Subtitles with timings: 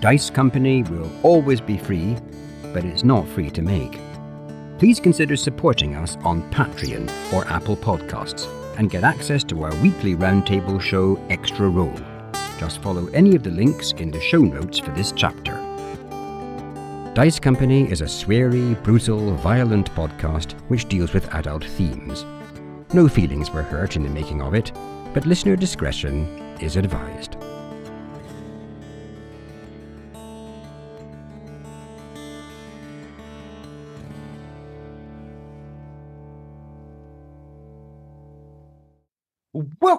[0.00, 2.16] Dice Company will always be free,
[2.72, 3.98] but it's not free to make.
[4.78, 10.14] Please consider supporting us on Patreon or Apple Podcasts and get access to our weekly
[10.14, 11.94] roundtable show, Extra Roll.
[12.58, 15.52] Just follow any of the links in the show notes for this chapter.
[17.12, 22.24] Dice Company is a sweary, brutal, violent podcast which deals with adult themes.
[22.94, 24.72] No feelings were hurt in the making of it,
[25.12, 26.24] but listener discretion
[26.58, 27.36] is advised.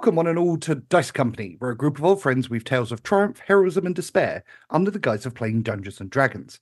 [0.02, 1.58] Welcome, one and all, to Dice Company.
[1.60, 4.98] We're a group of old friends with tales of triumph, heroism, and despair under the
[4.98, 6.60] guise of playing Dungeons and Dragons.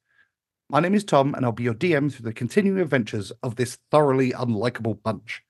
[0.70, 3.78] My name is Tom, and I'll be your DM through the continuing adventures of this
[3.92, 5.42] thoroughly unlikable bunch.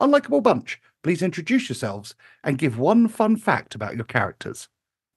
[0.00, 4.68] Unlikable bunch, please introduce yourselves and give one fun fact about your characters.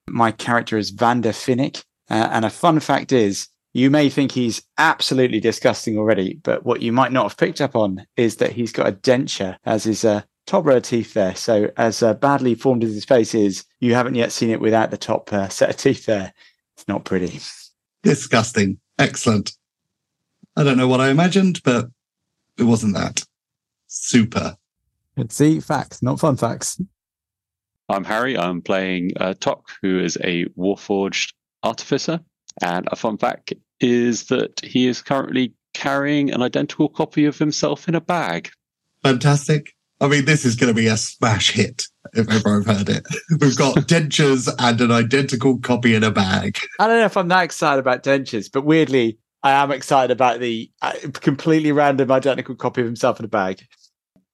[0.10, 4.64] My character is Vander Finnick, uh, and a fun fact is you may think he's
[4.80, 8.72] absolutely disgusting already, but what you might not have picked up on is that he's
[8.72, 11.36] got a denture as his uh, top row of teeth there.
[11.36, 14.90] So, as uh, badly formed as his face is, you haven't yet seen it without
[14.90, 16.34] the top uh, set of teeth there.
[16.76, 17.40] It's not pretty.
[18.02, 18.80] Disgusting.
[18.98, 19.52] Excellent.
[20.56, 21.88] I don't know what I imagined, but
[22.58, 23.24] it wasn't that.
[23.88, 24.58] Super.
[25.16, 26.82] Let's See, facts, not fun facts.
[27.90, 28.38] I'm Harry.
[28.38, 32.20] I'm playing uh, Tok, who is a Warforged artificer.
[32.62, 37.88] And a fun fact is that he is currently carrying an identical copy of himself
[37.88, 38.50] in a bag.
[39.04, 39.77] Fantastic.
[40.00, 43.08] I mean, this is going to be a smash hit if ever I've heard it.
[43.42, 46.58] We've got dentures and an identical copy in a bag.
[46.80, 50.40] I don't know if I'm that excited about dentures, but weirdly, I am excited about
[50.40, 53.62] the uh, completely random identical copy of himself in a bag.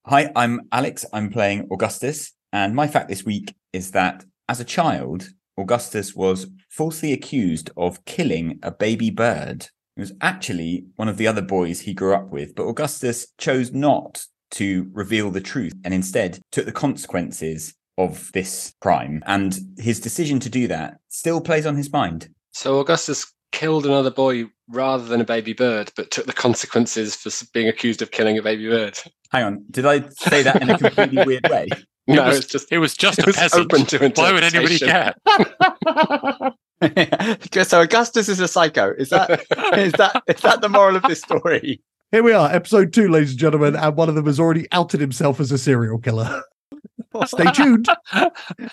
[0.06, 1.06] Hi, I'm Alex.
[1.14, 2.34] I'm playing Augustus.
[2.52, 8.04] And my fact this week is that as a child, Augustus was falsely accused of
[8.06, 9.68] killing a baby bird.
[9.96, 13.72] It was actually one of the other boys he grew up with, but Augustus chose
[13.72, 19.24] not to reveal the truth and instead took the consequences of this crime.
[19.26, 22.30] And his decision to do that still plays on his mind.
[22.52, 27.30] So Augustus killed another boy rather than a baby bird, but took the consequences for
[27.54, 28.98] being accused of killing a baby bird.
[29.32, 31.68] Hang on, did I say that in a completely weird way?
[32.08, 33.74] No, it was, it's just it was just it a was peasant.
[33.74, 35.14] open to Why would anybody care?
[37.64, 38.94] so Augustus is a psycho.
[38.98, 39.46] Is that
[39.78, 41.82] is that is that the moral of this story?
[42.12, 45.00] Here we are, episode two, ladies and gentlemen, and one of them has already outed
[45.00, 46.44] himself as a serial killer.
[47.26, 47.88] Stay tuned.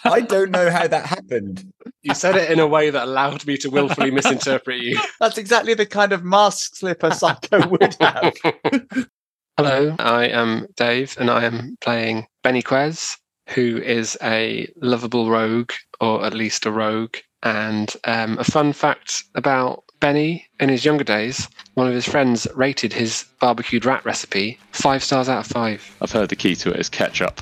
[0.04, 1.72] I don't know how that happened.
[2.02, 5.00] You said it in a way that allowed me to willfully misinterpret you.
[5.20, 8.34] That's exactly the kind of mask slipper psycho would have.
[9.56, 13.16] Hello, I am Dave, and I am playing Benny Quez,
[13.48, 17.16] who is a lovable rogue, or at least a rogue.
[17.42, 22.46] And um, a fun fact about Benny in his younger days, one of his friends
[22.54, 25.96] rated his barbecued rat recipe five stars out of five.
[26.00, 27.40] I've heard the key to it is ketchup.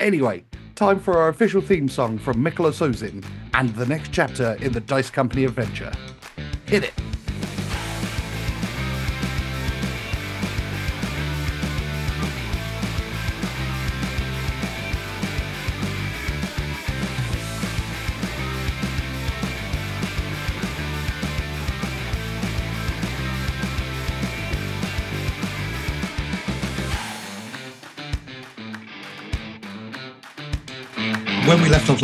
[0.00, 0.44] Anyway,
[0.74, 3.24] time for our official theme song from Mykola Sosin
[3.54, 5.92] and the next chapter in the Dice Company adventure.
[6.66, 6.94] Hit it.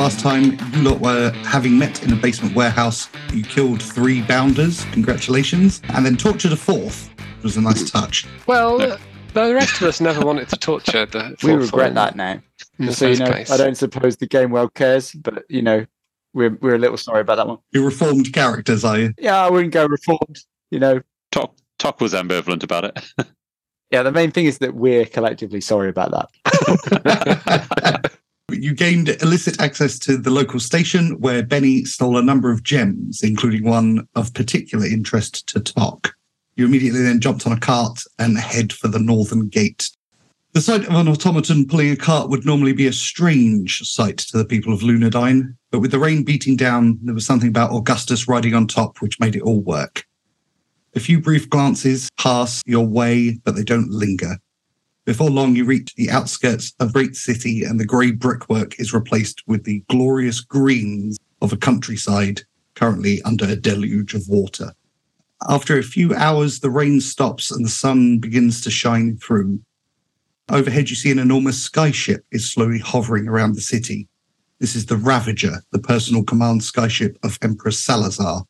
[0.01, 3.11] Last time, you lot were having met in a basement warehouse.
[3.35, 8.27] You killed three bounders, congratulations, and then tortured a fourth, which was a nice touch.
[8.47, 11.37] Well, the rest of us never wanted to torture the.
[11.43, 12.41] we regret that now.
[12.91, 13.51] So you know, place.
[13.51, 15.85] I don't suppose the game world cares, but you know,
[16.33, 17.59] we're we're a little sorry about that one.
[17.73, 19.13] You're reformed characters, are you?
[19.19, 20.39] Yeah, I wouldn't go reformed.
[20.71, 22.99] You know, Tok, Tok was ambivalent about it.
[23.91, 24.03] yeah.
[24.03, 28.11] The main thing is that we're collectively sorry about that.
[28.53, 33.23] You gained illicit access to the local station where Benny stole a number of gems,
[33.23, 36.15] including one of particular interest to Tok.
[36.57, 39.91] You immediately then jumped on a cart and head for the northern gate.
[40.53, 44.37] The sight of an automaton pulling a cart would normally be a strange sight to
[44.37, 48.27] the people of Lunadine, but with the rain beating down, there was something about Augustus
[48.27, 50.05] riding on top which made it all work.
[50.97, 54.39] A few brief glances pass your way, but they don't linger.
[55.11, 59.43] Before long, you reach the outskirts of Great City, and the grey brickwork is replaced
[59.45, 62.43] with the glorious greens of a countryside
[62.77, 64.73] currently under a deluge of water.
[65.49, 69.59] After a few hours, the rain stops and the sun begins to shine through.
[70.49, 74.07] Overhead, you see an enormous skyship is slowly hovering around the city.
[74.61, 78.45] This is the Ravager, the personal command skyship of Emperor Salazar.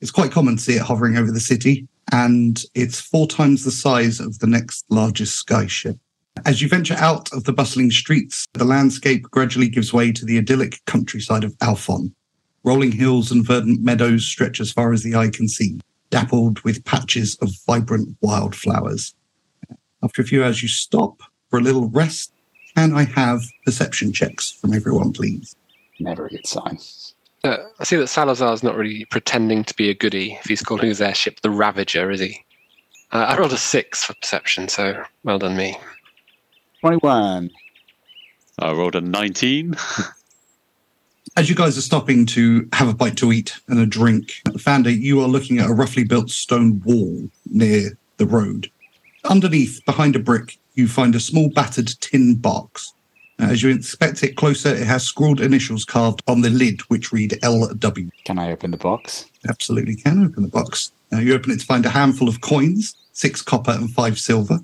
[0.00, 3.70] It's quite common to see it hovering over the city, and it's four times the
[3.70, 5.98] size of the next largest skyship.
[6.46, 10.38] As you venture out of the bustling streets, the landscape gradually gives way to the
[10.38, 12.12] idyllic countryside of Alphon.
[12.64, 16.84] Rolling hills and verdant meadows stretch as far as the eye can see, dappled with
[16.84, 19.14] patches of vibrant wildflowers.
[20.02, 22.32] After a few hours, you stop for a little rest.
[22.76, 25.56] Can I have perception checks from everyone, please?
[25.98, 26.78] Never a good sign.
[27.44, 30.88] Uh, I see that Salazar's not really pretending to be a goody if he's calling
[30.88, 32.44] his airship the Ravager, is he?
[33.12, 35.78] Uh, I rolled a six for perception, so well done me.
[36.80, 37.50] 21.
[38.58, 39.76] I rolled a 19.
[41.36, 44.90] As you guys are stopping to have a bite to eat and a drink, Founder,
[44.90, 48.70] you are looking at a roughly built stone wall near the road.
[49.24, 52.92] Underneath, behind a brick, you find a small battered tin box.
[53.40, 57.12] Uh, As you inspect it closer, it has scrawled initials carved on the lid, which
[57.12, 58.10] read LW.
[58.24, 59.26] Can I open the box?
[59.48, 60.90] Absolutely can open the box.
[61.12, 64.58] Uh, you open it to find a handful of coins, six copper and five silver.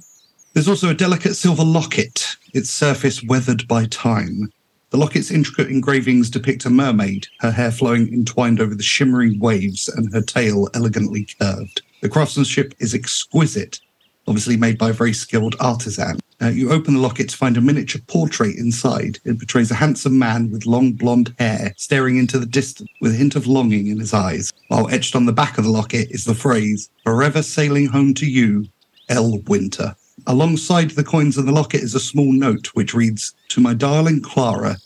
[0.53, 4.53] There's also a delicate silver locket, its surface weathered by time.
[4.91, 9.88] The locket's intricate engravings depict a mermaid, her hair flowing entwined over the shimmering waves
[9.88, 11.82] and her tail elegantly curved.
[12.00, 13.81] The craftsmanship is exquisite,
[14.29, 16.20] obviously made by a very skilled artisan.
[16.42, 19.19] Uh, you open the locket to find a miniature portrait inside.
[19.25, 23.16] It portrays a handsome man with long blonde hair staring into the distance with a
[23.16, 24.52] hint of longing in his eyes.
[24.69, 28.26] While etched on the back of the locket is the phrase, Forever sailing home to
[28.26, 28.66] you,
[29.08, 29.38] L.
[29.46, 29.94] Winter.
[30.26, 34.22] Alongside the coins in the locket is a small note which reads, To my darling
[34.22, 34.76] Clara,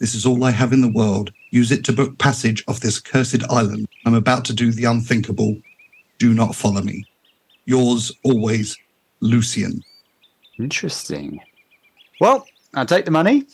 [0.00, 1.32] this is all I have in the world.
[1.50, 3.88] Use it to book passage off this cursed island.
[4.04, 5.56] I'm about to do the unthinkable.
[6.18, 7.04] Do not follow me.
[7.64, 8.76] Yours always,
[9.20, 9.82] Lucian.
[10.58, 11.40] Interesting.
[12.20, 13.46] Well, I'll take the money.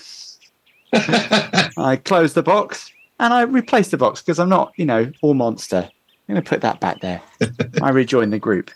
[0.92, 5.34] I close the box and I replace the box because I'm not, you know, all
[5.34, 5.88] monster.
[6.28, 7.22] I'm going to put that back there.
[7.82, 8.70] I rejoin the group.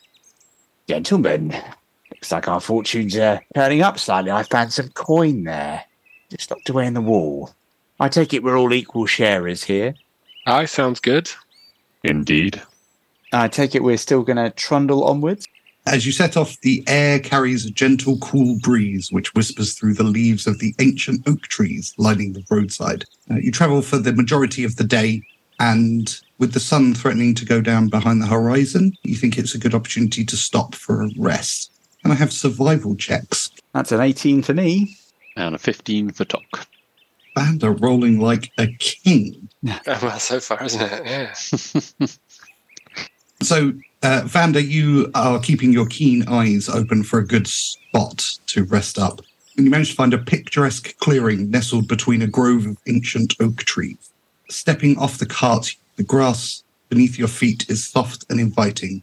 [0.89, 1.55] Gentlemen,
[2.11, 4.31] looks like our fortunes are turning up slightly.
[4.31, 5.85] I found some coin there,
[6.31, 7.55] just locked away in the wall.
[8.01, 9.95] I take it we're all equal sharers here.
[10.47, 11.31] Aye, sounds good.
[12.05, 12.63] Indeed.
[13.33, 15.47] I take it we're still going to trundle onwards.
[15.91, 20.05] As you set off, the air carries a gentle, cool breeze which whispers through the
[20.05, 23.05] leaves of the ancient oak trees lining the roadside.
[23.31, 25.23] Uh, you travel for the majority of the day,
[25.59, 29.59] and with the sun threatening to go down behind the horizon, you think it's a
[29.59, 31.73] good opportunity to stop for a rest.
[32.05, 33.51] And I have survival checks.
[33.73, 34.97] That's an 18 for me.
[35.37, 36.67] And a 15 for Tok.
[37.35, 39.49] And are rolling like a king.
[39.67, 41.07] Oh, well, so far, isn't it?
[41.07, 42.09] Yeah.
[43.41, 43.73] So,
[44.03, 48.99] uh, Vanda, you are keeping your keen eyes open for a good spot to rest
[48.99, 49.21] up.
[49.57, 53.57] And you manage to find a picturesque clearing nestled between a grove of ancient oak
[53.59, 54.13] trees.
[54.49, 59.03] Stepping off the cart, the grass beneath your feet is soft and inviting.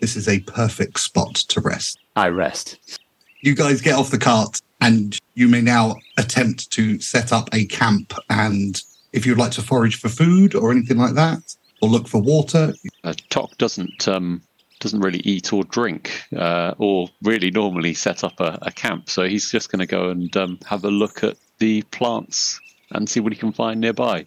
[0.00, 1.98] This is a perfect spot to rest.
[2.16, 2.98] I rest.
[3.42, 7.66] You guys get off the cart and you may now attempt to set up a
[7.66, 8.14] camp.
[8.30, 8.80] And
[9.12, 12.72] if you'd like to forage for food or anything like that, or look for water,
[13.02, 14.42] Uh, Tok doesn't um,
[14.80, 19.08] doesn't really eat or drink, uh, or really normally set up a, a camp.
[19.08, 22.60] So he's just going to go and um, have a look at the plants
[22.90, 24.26] and see what he can find nearby.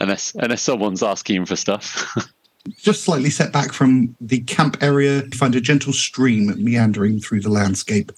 [0.00, 2.16] Unless unless someone's asking him for stuff.
[2.76, 7.40] just slightly set back from the camp area, you find a gentle stream meandering through
[7.40, 8.12] the landscape,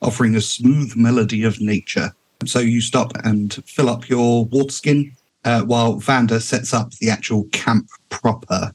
[0.00, 2.12] offering a smooth melody of nature.
[2.46, 7.10] So you stop and fill up your water skin uh, while Vanda sets up the
[7.10, 8.72] actual camp proper.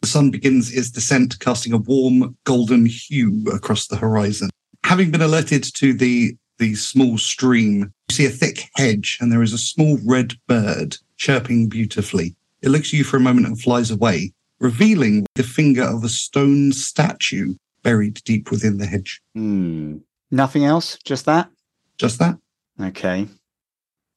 [0.00, 4.50] The sun begins its descent, casting a warm golden hue across the horizon.
[4.84, 9.42] Having been alerted to the the small stream, you see a thick hedge, and there
[9.42, 12.34] is a small red bird chirping beautifully.
[12.62, 16.08] It looks at you for a moment and flies away, revealing the finger of a
[16.08, 19.20] stone statue buried deep within the hedge.
[19.34, 19.98] Hmm.
[20.30, 20.98] Nothing else?
[21.04, 21.50] Just that?
[21.98, 22.38] Just that.
[22.80, 23.28] Okay.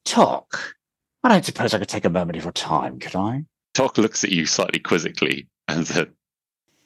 [0.04, 0.74] Tok.
[1.22, 3.44] I don't suppose I could take a moment of your time, could I?
[3.74, 6.10] Tok looks at you slightly quizzically and said,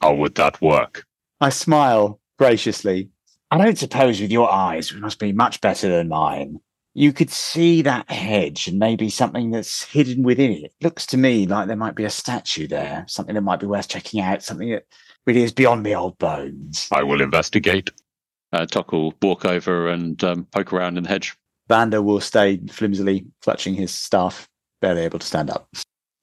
[0.01, 1.07] "How would that work?"
[1.41, 3.11] I smile graciously.
[3.51, 6.61] I don't suppose with your eyes, which must be much better than mine,
[6.95, 10.65] you could see that hedge and maybe something that's hidden within it.
[10.65, 13.67] It looks to me like there might be a statue there, something that might be
[13.67, 14.87] worth checking out, something that
[15.27, 16.89] really is beyond me old bones.
[16.93, 17.91] I will investigate.
[18.53, 21.37] Uh, Tok will walk over and um, poke around in the hedge.
[21.69, 24.49] Vander will stay flimsily clutching his staff,
[24.81, 25.69] barely able to stand up.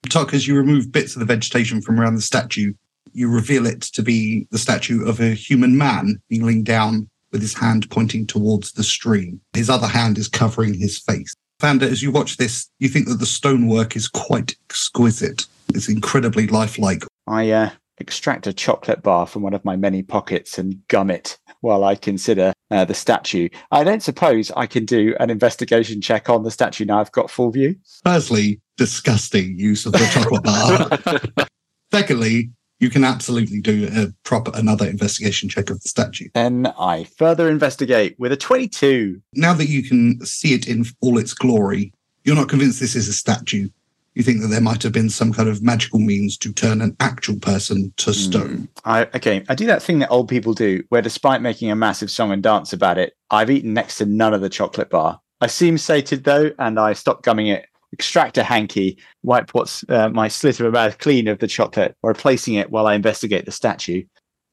[0.10, 2.74] Tok, as you remove bits of the vegetation from around the statue,
[3.13, 7.53] you reveal it to be the statue of a human man kneeling down with his
[7.53, 9.39] hand pointing towards the stream.
[9.53, 11.33] His other hand is covering his face.
[11.60, 15.45] Vanda, as you watch this, you think that the stonework is quite exquisite.
[15.74, 17.03] It's incredibly lifelike.
[17.27, 17.69] I uh,
[18.01, 21.96] extract a chocolate bar from one of my many pockets and gum it while I
[21.96, 23.48] consider uh, the statue.
[23.72, 27.31] I don't suppose I can do an investigation check on the statue now I've got
[27.31, 27.75] full view.
[28.03, 31.48] Firstly, disgusting use of the chocolate bar.
[31.91, 36.29] Secondly, you can absolutely do a proper another investigation check of the statue.
[36.34, 39.22] Then I further investigate with a 22.
[39.36, 41.93] Now that you can see it in all its glory,
[42.24, 43.70] you're not convinced this is a statue.
[44.13, 46.96] You think that there might have been some kind of magical means to turn an
[47.00, 48.68] actual person to stone.
[48.84, 52.12] I okay, I do that thing that old people do, where despite making a massive
[52.12, 55.20] song and dance about it, I've eaten next to none of the chocolate bar.
[55.39, 57.65] I seem sated though, and I stop gumming it.
[57.94, 61.96] Extract a hanky, wipe what's uh, my slit of a mouth clean of the chocolate,
[62.03, 64.03] replacing it while I investigate the statue.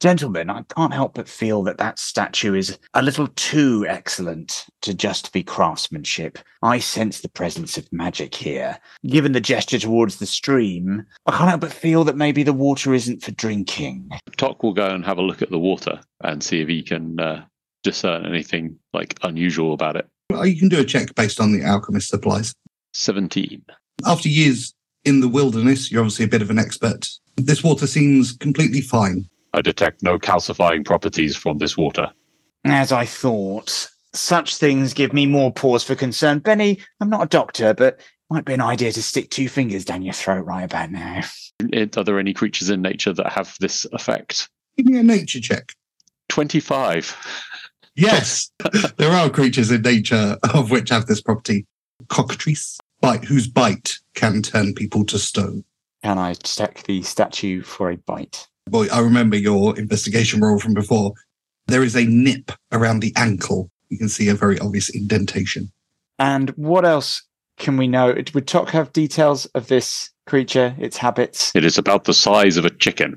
[0.01, 4.95] Gentlemen, I can't help but feel that that statue is a little too excellent to
[4.95, 6.39] just be craftsmanship.
[6.63, 8.79] I sense the presence of magic here.
[9.09, 12.95] Given the gesture towards the stream, I can't help but feel that maybe the water
[12.95, 14.09] isn't for drinking.
[14.37, 17.19] Tok will go and have a look at the water and see if he can
[17.19, 17.45] uh,
[17.83, 20.09] discern anything like unusual about it.
[20.31, 22.55] Well, You can do a check based on the alchemist supplies.
[22.93, 23.63] 17.
[24.07, 24.75] After years
[25.05, 27.09] in the wilderness, you're obviously a bit of an expert.
[27.37, 29.29] This water seems completely fine.
[29.59, 32.13] I detect no calcifying properties from this water.
[32.65, 36.39] As I thought, such things give me more pause for concern.
[36.39, 37.99] Benny, I'm not a doctor, but
[38.31, 41.23] might be an idea to stick two fingers down your throat right about now.
[41.97, 44.49] Are there any creatures in nature that have this effect?
[44.77, 45.75] Give me a nature check.
[46.29, 47.17] 25.
[47.97, 48.53] Yes,
[48.97, 51.67] there are creatures in nature of which have this property.
[52.07, 55.65] Cockatrice, bite, whose bite can turn people to stone.
[56.05, 58.47] Can I check the statue for a bite?
[58.71, 61.15] Boy, I remember your investigation roll from before.
[61.67, 63.71] There is a nip around the ankle.
[63.89, 65.71] You can see a very obvious indentation.
[66.19, 67.23] And what else
[67.59, 68.15] can we know?
[68.35, 71.53] Would Tok have details of this creature, its habits?
[71.55, 73.17] It is about the size of a chicken.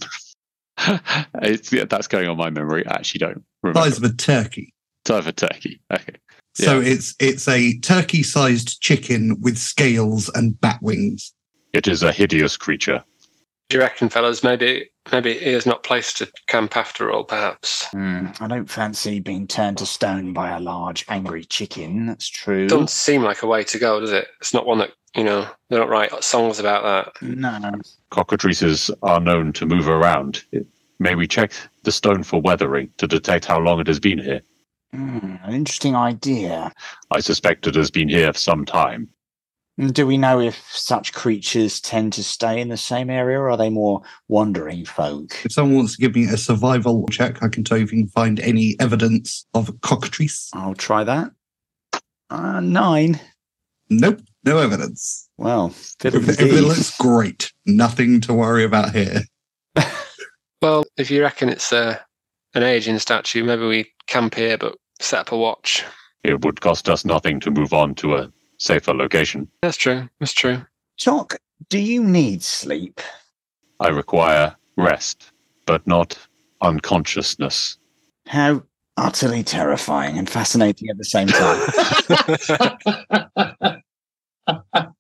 [1.36, 2.86] it's, yeah, that's going on my memory.
[2.88, 3.90] I actually don't remember.
[3.90, 4.74] Size of a turkey.
[5.08, 5.82] Size of a turkey.
[5.92, 6.16] Okay.
[6.54, 11.34] So it's it's a turkey-sized chicken with scales and bat wings.
[11.74, 13.04] It is a hideous creature.
[13.70, 14.44] Do you reckon, fellas?
[14.44, 17.24] Maybe maybe he is not placed to camp after all.
[17.24, 22.06] Perhaps Hmm, I don't fancy being turned to stone by a large, angry chicken.
[22.06, 22.68] That's true.
[22.68, 24.28] doesn't seem like a way to go, does it?
[24.40, 25.48] It's not one that you know.
[25.70, 27.22] They don't write songs about that.
[27.22, 27.72] No.
[28.12, 30.44] Cockatrices are known to move around.
[31.00, 31.52] May we check
[31.84, 34.42] the stone for weathering to detect how long it has been here?
[34.94, 36.72] Hmm, an interesting idea.
[37.10, 39.10] I suspect it has been here for some time.
[39.78, 43.58] Do we know if such creatures tend to stay in the same area or are
[43.58, 45.46] they more wandering folk?
[45.46, 48.04] If someone wants to give me a survival check, I can tell you if you
[48.04, 50.50] can find any evidence of cockatrice.
[50.54, 51.32] I'll try that.
[52.30, 53.20] Uh, nine.
[53.90, 55.30] Nope, no evidence.
[55.38, 55.74] Well,
[56.04, 57.52] it the looks great.
[57.66, 59.22] Nothing to worry about here.
[60.62, 61.98] Well, if you reckon it's uh,
[62.54, 65.84] an aging statue, maybe we camp here, but set up a watch.
[66.24, 68.32] It would cost us nothing to move on to a
[68.62, 69.48] safer location.
[69.62, 70.08] That's true.
[70.20, 70.64] That's true.
[71.00, 71.38] Tok,
[71.70, 73.02] do you need sleep?
[73.80, 75.32] I require rest,
[75.66, 76.18] but not
[76.62, 77.78] unconsciousness.
[78.28, 78.62] How
[78.98, 81.60] utterly terrifying and fascinating at the same time.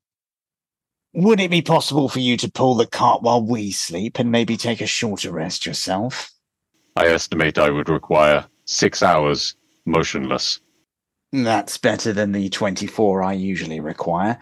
[1.13, 4.58] Would it be possible for you to pull the cart while we sleep and maybe
[4.58, 6.32] take a shorter rest yourself?
[6.96, 10.62] I estimate I would require six hours motionless.
[11.31, 14.38] That's better than the 24 I usually require.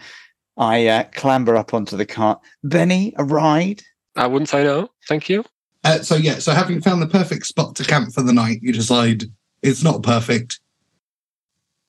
[0.56, 2.40] I uh, clamber up onto the cart.
[2.64, 3.82] Benny, a ride?
[4.16, 4.90] I wouldn't say no.
[5.08, 5.44] Thank you.
[5.84, 8.72] Uh, so yeah, so having found the perfect spot to camp for the night, you
[8.72, 9.24] decide
[9.62, 10.60] it's not perfect.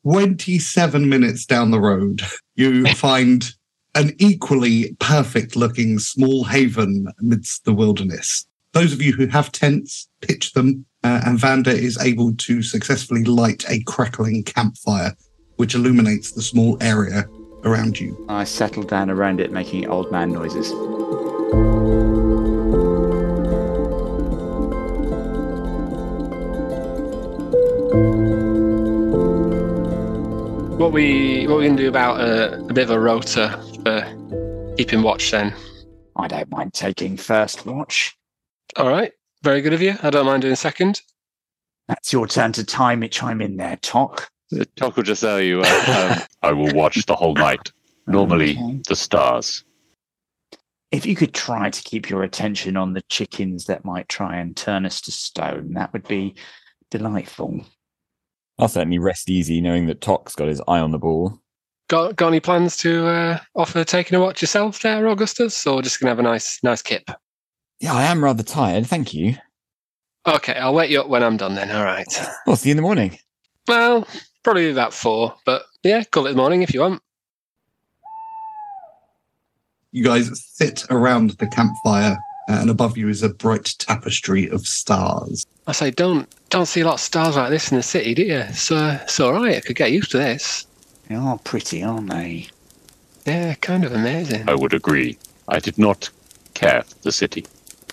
[0.04, 2.22] 27 minutes down the road,
[2.56, 3.54] you find
[3.96, 8.46] an equally perfect looking small haven amidst the wilderness.
[8.74, 13.24] Those of you who have tents, pitch them, uh, and Vanda is able to successfully
[13.24, 15.14] light a crackling campfire,
[15.56, 17.26] which illuminates the small area
[17.64, 18.26] around you.
[18.30, 20.72] I settle down around it, making old man noises.
[30.80, 35.04] What we what we can do about a, a bit of a rota for keeping
[35.04, 35.54] watch then?
[36.16, 38.18] I don't mind taking first watch.
[38.76, 39.12] All right.
[39.44, 39.96] Very good of you.
[40.04, 41.02] I don't mind doing second.
[41.88, 43.12] That's your turn to time it.
[43.12, 44.30] Chime in there, Tok.
[44.76, 47.72] Tok will just tell you, uh, um, I will watch the whole night.
[48.08, 48.82] Normally, Okay.
[48.88, 49.64] the stars.
[50.92, 54.56] If you could try to keep your attention on the chickens that might try and
[54.56, 56.36] turn us to stone, that would be
[56.90, 57.62] delightful.
[58.60, 61.40] I'll certainly rest easy knowing that Tok's got his eye on the ball.
[61.88, 66.00] Got got any plans to uh, offer taking a watch yourself there, Augustus, or just
[66.00, 67.10] gonna have a nice nice kip?
[67.82, 68.86] Yeah, I am rather tired.
[68.86, 69.36] Thank you.
[70.28, 71.72] Okay, I'll wake you up when I'm done then.
[71.72, 72.06] All right.
[72.46, 73.18] Well, see you in the morning.
[73.68, 74.08] Well,
[74.44, 77.02] probably about four, but yeah, call it the morning if you want.
[79.92, 84.68] You guys sit around the campfire, uh, and above you is a bright tapestry of
[84.68, 85.46] stars.
[85.66, 88.24] I say, don't don't see a lot of stars like this in the city, do
[88.24, 88.44] you?
[88.54, 89.58] So it's all right.
[89.58, 90.68] I could get used to this.
[91.08, 92.48] They are pretty, aren't they?
[93.26, 94.48] Yeah, kind of amazing.
[94.48, 95.18] I would agree.
[95.48, 96.12] I did not
[96.54, 97.46] care for the city.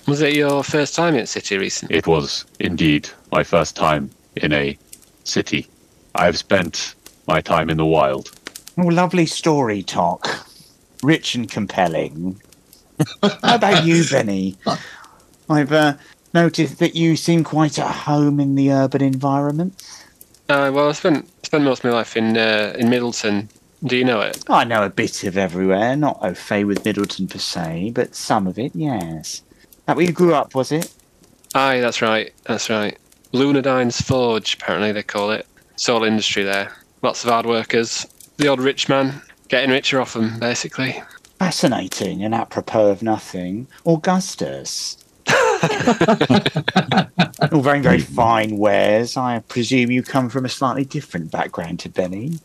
[0.09, 1.95] Was it your first time in the city recently?
[1.95, 4.79] It was indeed my first time in a
[5.25, 5.67] city.
[6.15, 6.95] I've spent
[7.27, 8.31] my time in the wild.
[8.79, 10.47] Oh, lovely story, Tok.
[11.03, 12.41] Rich and compelling.
[13.23, 14.57] How about you, Benny?
[15.51, 15.99] I've uh,
[16.33, 19.75] noticed that you seem quite at home in the urban environment.
[20.49, 23.51] Uh, well, I spent spent most of my life in uh, in Middleton.
[23.85, 24.43] Do you know it?
[24.49, 28.47] I know a bit of everywhere, not au fait with Middleton per se, but some
[28.47, 29.43] of it, yes.
[29.89, 30.93] That where you grew up, was it?
[31.55, 32.35] Aye, that's right.
[32.45, 32.99] That's right.
[33.33, 35.47] Lunadine's Forge, apparently they call it.
[35.73, 36.77] It's all industry there.
[37.01, 38.07] Lots of hard workers.
[38.37, 41.03] The odd rich man getting richer off them, basically.
[41.39, 43.67] Fascinating and apropos of nothing.
[43.87, 45.03] Augustus.
[47.51, 49.17] All very, very fine wares.
[49.17, 52.39] I presume you come from a slightly different background to Benny.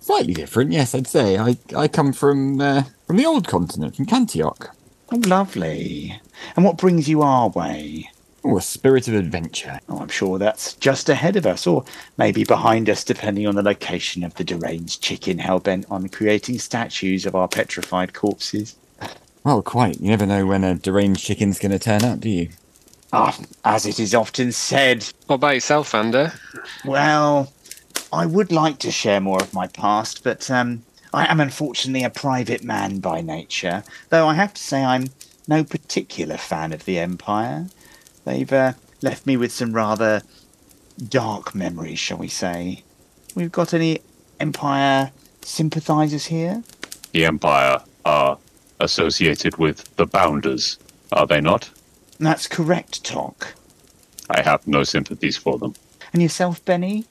[0.00, 1.38] Slightly different, yes, I'd say.
[1.38, 4.74] I, I come from uh, from the old continent, from Cantioch.
[5.12, 6.18] Oh, lovely.
[6.56, 8.10] And what brings you our way?
[8.44, 9.78] Oh, a spirit of adventure.
[9.88, 11.84] Oh, I'm sure that's just ahead of us, or
[12.16, 16.58] maybe behind us, depending on the location of the deranged chicken hell bent on creating
[16.58, 18.74] statues of our petrified corpses.
[19.44, 20.00] Well, quite.
[20.00, 22.48] You never know when a deranged chicken's going to turn up, do you?
[23.12, 26.32] Ah, as it is often said, What about yourself, Vander?
[26.86, 27.52] well,
[28.12, 32.10] I would like to share more of my past, but um, I am unfortunately a
[32.10, 35.08] private man by nature, though I have to say I'm
[35.46, 37.66] no particular fan of the Empire.
[38.24, 40.22] They've uh, left me with some rather
[41.08, 42.82] dark memories, shall we say.
[43.34, 44.00] We've got any
[44.40, 46.62] Empire sympathizers here?
[47.12, 48.38] The Empire are
[48.80, 50.78] associated with the Bounders,
[51.12, 51.70] are they not?
[52.18, 53.54] That's correct, Tok.
[54.30, 55.74] I have no sympathies for them.
[56.12, 57.04] And yourself, Benny?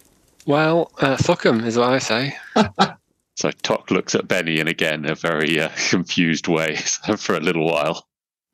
[0.46, 2.38] Well, uh, fuck 'em is what I say.
[3.42, 6.76] So Tok looks at Benny in again a very uh, confused way
[7.18, 8.06] for a little while.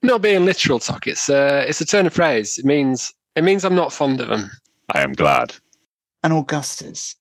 [0.01, 1.07] Not being literal, Tok.
[1.07, 2.57] It's uh, it's a turn of phrase.
[2.57, 4.49] It means it means I'm not fond of them.
[4.93, 5.53] I am glad.
[6.23, 7.17] And Augustus?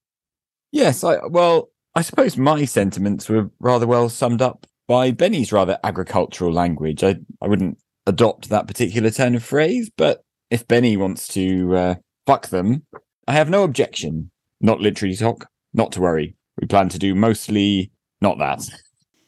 [0.71, 5.81] Yes, I well, I suppose my sentiments were rather well summed up by Benny's rather
[5.83, 7.03] agricultural language.
[7.03, 11.95] I, I wouldn't adopt that particular turn of phrase, but if Benny wants to uh,
[12.29, 12.87] fuck them,
[13.27, 14.31] I have no objection.
[14.61, 16.37] Not literally Tok, not to worry.
[16.61, 17.91] We plan to do mostly
[18.21, 18.69] not that.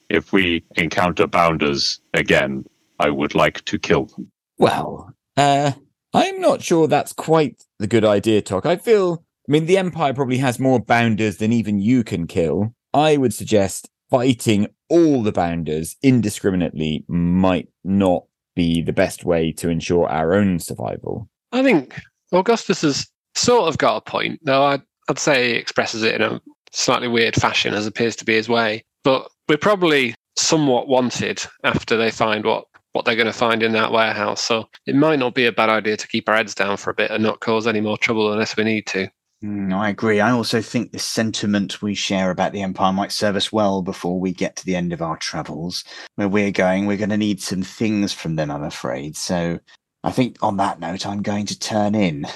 [0.09, 2.65] If we encounter Bounders again,
[2.99, 4.31] I would like to kill them.
[4.57, 5.73] Well, uh,
[6.15, 8.67] I'm not sure that's quite the good idea, Tok.
[8.67, 12.75] I feel, I mean, the Empire probably has more bounders than even you can kill.
[12.95, 18.25] I would suggest fighting all the bounders indiscriminately might not
[18.57, 21.29] be the best way to ensure our own survival.
[21.53, 22.01] I think
[22.33, 26.23] Augustus has sort of got a point, though I'd, I'd say he expresses it in
[26.23, 26.41] a
[26.73, 28.85] slightly weird fashion, as appears to be his way.
[29.05, 33.73] But we're probably somewhat wanted after they find what, what they're going to find in
[33.73, 34.43] that warehouse.
[34.43, 36.95] So it might not be a bad idea to keep our heads down for a
[36.95, 39.09] bit and not cause any more trouble unless we need to.
[39.43, 40.21] Mm, I agree.
[40.21, 44.19] I also think the sentiment we share about the Empire might serve us well before
[44.19, 45.85] we get to the end of our travels.
[46.17, 49.17] Where we're going, we're going to need some things from them, I'm afraid.
[49.17, 49.61] So
[50.03, 52.27] I think on that note, I'm going to turn in.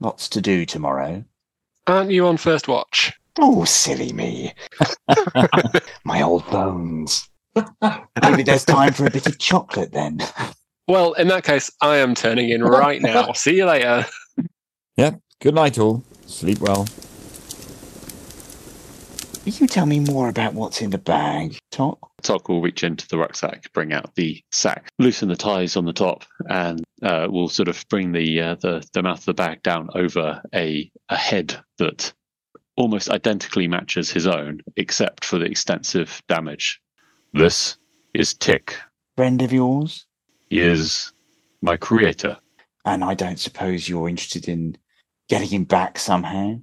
[0.00, 1.24] Lots to do tomorrow.
[1.86, 3.12] Aren't you on first watch?
[3.38, 4.52] Oh, silly me.
[6.04, 7.28] My old bones.
[8.22, 10.20] Maybe there's time for a bit of chocolate then.
[10.88, 13.32] Well, in that case, I am turning in right now.
[13.34, 14.06] See you later.
[14.96, 15.20] Yep.
[15.40, 16.04] Good night, all.
[16.26, 16.86] Sleep well.
[19.44, 21.98] Will you tell me more about what's in the bag, Tok?
[22.22, 25.92] Tok will reach into the rucksack, bring out the sack, loosen the ties on the
[25.92, 29.62] top, and uh, will sort of bring the, uh, the the mouth of the bag
[29.62, 32.12] down over a a head that
[32.80, 36.80] almost identically matches his own, except for the extensive damage.
[37.34, 37.76] This
[38.14, 38.74] is Tick.
[39.16, 40.06] Friend of yours?
[40.48, 41.12] He is
[41.60, 42.38] my creator.
[42.86, 44.78] And I don't suppose you're interested in
[45.28, 46.58] getting him back somehow?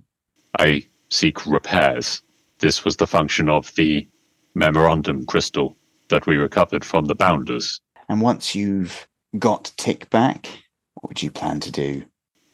[0.57, 2.23] I seek repairs.
[2.57, 4.07] This was the function of the
[4.55, 5.77] memorandum crystal
[6.09, 7.79] that we recovered from the Bounders.
[8.09, 10.49] And once you've got Tick back,
[10.95, 12.05] what would you plan to do?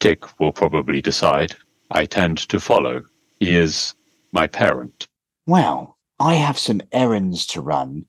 [0.01, 1.55] Tick will probably decide.
[1.91, 3.03] I tend to follow.
[3.45, 3.93] He is
[4.31, 5.07] my parent.
[5.45, 8.05] Well, I have some errands to run,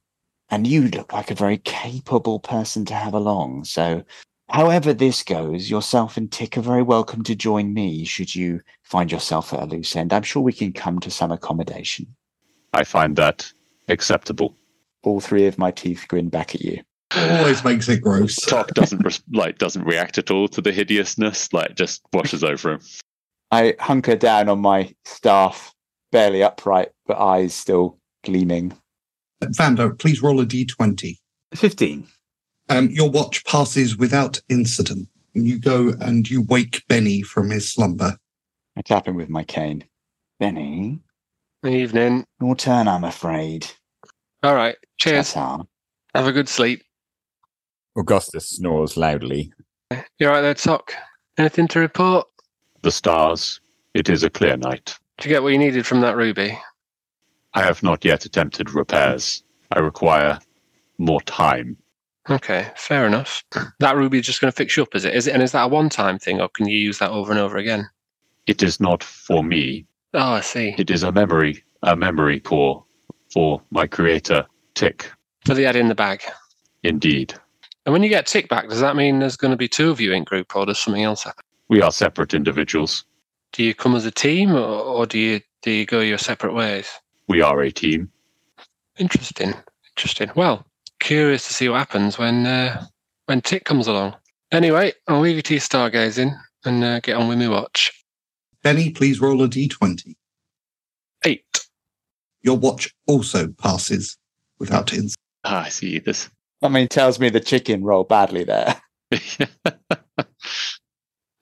[0.51, 3.65] and you look like a very capable person to have along.
[3.65, 4.05] So
[4.51, 9.11] However, this goes, yourself and Tick are very welcome to join me should you find
[9.11, 10.13] yourself at a loose end.
[10.13, 12.15] I'm sure we can come to some accommodation.
[12.73, 13.51] I find that
[13.89, 14.55] acceptable.
[15.03, 16.83] All three of my teeth grin back at you.
[17.17, 18.37] Always makes it gross.
[18.37, 21.53] Tok doesn't res- like doesn't react at all to the hideousness.
[21.53, 22.81] Like just washes over him.
[23.55, 25.73] I hunker down on my staff,
[26.11, 28.77] barely upright, but eyes still gleaming.
[29.41, 31.19] Vanda, please roll a d20.
[31.55, 32.09] 15.
[32.69, 35.09] Um, your watch passes without incident.
[35.35, 38.17] You go and you wake Benny from his slumber.
[38.77, 39.85] I tap him with my cane.
[40.41, 40.99] Benny,
[41.65, 42.25] Evening.
[42.41, 43.69] your turn, I'm afraid.
[44.43, 44.77] All right.
[44.99, 45.33] Cheers.
[45.33, 45.65] Ta-ta.
[46.17, 46.83] Have a good sleep.
[47.97, 49.53] Augustus snores loudly.
[50.19, 50.93] You're right there, Tok?
[51.39, 52.27] Anything to report?
[52.85, 53.63] The stars.
[53.95, 54.99] It is a clear night.
[55.17, 56.59] Did you get what you needed from that ruby?
[57.55, 59.43] I have not yet attempted repairs.
[59.73, 60.39] I require
[60.99, 61.79] more time.
[62.29, 63.43] Okay, fair enough.
[63.81, 65.15] That ruby is just going to fix you up, is it?
[65.15, 65.33] Is it?
[65.33, 67.89] And is that a one-time thing, or can you use that over and over again?
[68.47, 69.87] It is not for me.
[70.13, 70.75] Oh, I see.
[70.77, 72.85] It is a memory, a memory core
[73.33, 74.45] for my creator,
[74.75, 75.11] Tick.
[75.47, 76.23] For the ad in the bag.
[76.83, 77.33] Indeed.
[77.87, 80.03] And when you get Tick back, does that mean there's going to be two of
[80.03, 81.45] you in group, or does something else happen?
[81.69, 83.05] We are separate individuals.
[83.53, 86.53] Do you come as a team, or, or do you do you go your separate
[86.53, 86.89] ways?
[87.29, 88.11] We are a team.
[88.99, 89.55] Interesting.
[89.97, 90.31] Interesting.
[90.37, 90.67] Well,
[91.01, 92.85] curious to see what happens when uh,
[93.27, 94.17] when Tick comes along.
[94.53, 97.93] Anyway, I'll leave you to your stargazing and uh, get on with my watch.
[98.63, 100.15] Benny, please roll a d20.
[101.27, 101.67] Eight.
[102.43, 104.17] Your watch also passes
[104.59, 105.17] without incident.
[105.45, 106.31] Ah, I see this.
[106.63, 108.81] I mean, tells me the chicken rolled badly there.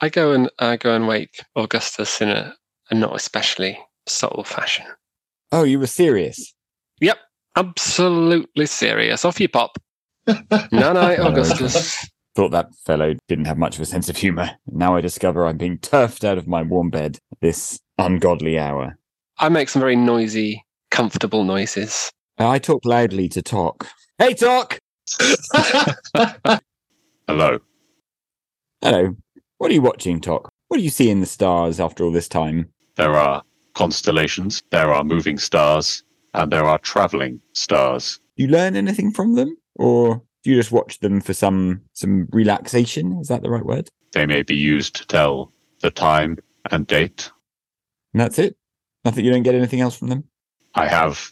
[0.02, 2.52] I go and I go and wake Augustus in a,
[2.90, 4.84] a not especially subtle fashion.
[5.52, 6.52] Oh, you were serious?
[7.00, 7.18] Yep,
[7.56, 9.24] absolutely serious.
[9.24, 9.78] Off you pop.
[10.72, 12.08] No, no, Augustus.
[12.34, 14.50] Thought that fellow didn't have much of a sense of humour.
[14.66, 18.96] Now I discover I'm being turfed out of my warm bed this ungodly hour.
[19.38, 22.10] I make some very noisy, comfortable noises.
[22.38, 23.86] I talk loudly to Tok.
[24.18, 24.78] Hey, Tok!
[27.28, 27.58] Hello.
[28.80, 29.16] Hello.
[29.62, 30.52] What are you watching, Tok?
[30.66, 32.72] What do you see in the stars after all this time?
[32.96, 33.44] There are
[33.74, 36.02] constellations, there are moving stars,
[36.34, 38.18] and there are traveling stars.
[38.36, 39.56] Do you learn anything from them?
[39.76, 43.16] Or do you just watch them for some some relaxation?
[43.20, 43.88] Is that the right word?
[44.14, 46.38] They may be used to tell the time
[46.72, 47.30] and date.
[48.12, 48.56] And that's it?
[49.04, 50.24] Nothing you don't get anything else from them?
[50.74, 51.30] I have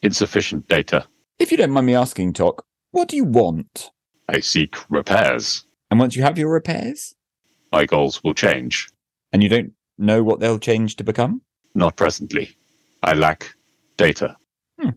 [0.00, 1.06] insufficient data.
[1.38, 3.90] If you don't mind me asking, Tok, what do you want?
[4.30, 5.66] I seek repairs.
[5.90, 7.15] And once you have your repairs,
[7.72, 8.88] My goals will change.
[9.32, 11.42] and you don't know what they'll change to become?
[11.74, 12.56] Not presently.
[13.02, 13.54] I lack
[13.96, 14.36] data.
[14.80, 14.90] Hmm.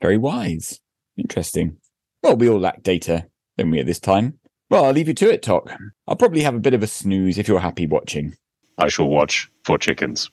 [0.00, 0.80] Very wise.
[1.16, 1.76] Interesting.
[2.22, 3.26] Well, we all lack data,
[3.58, 4.38] don't we, at this time?
[4.70, 5.70] Well, I'll leave you to it, Tok.
[6.08, 8.34] I'll probably have a bit of a snooze if you're happy watching.
[8.78, 10.30] I shall watch for chickens.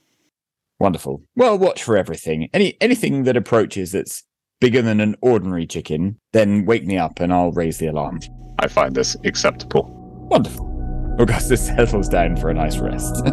[0.79, 1.23] Wonderful.
[1.35, 2.49] Well, watch for everything.
[2.53, 4.23] Any anything that approaches that's
[4.61, 8.19] bigger than an ordinary chicken, then wake me up and I'll raise the alarm.
[8.59, 9.83] I find this acceptable.
[10.31, 10.70] Wonderful.
[11.21, 13.23] Augustus settles down for a nice rest.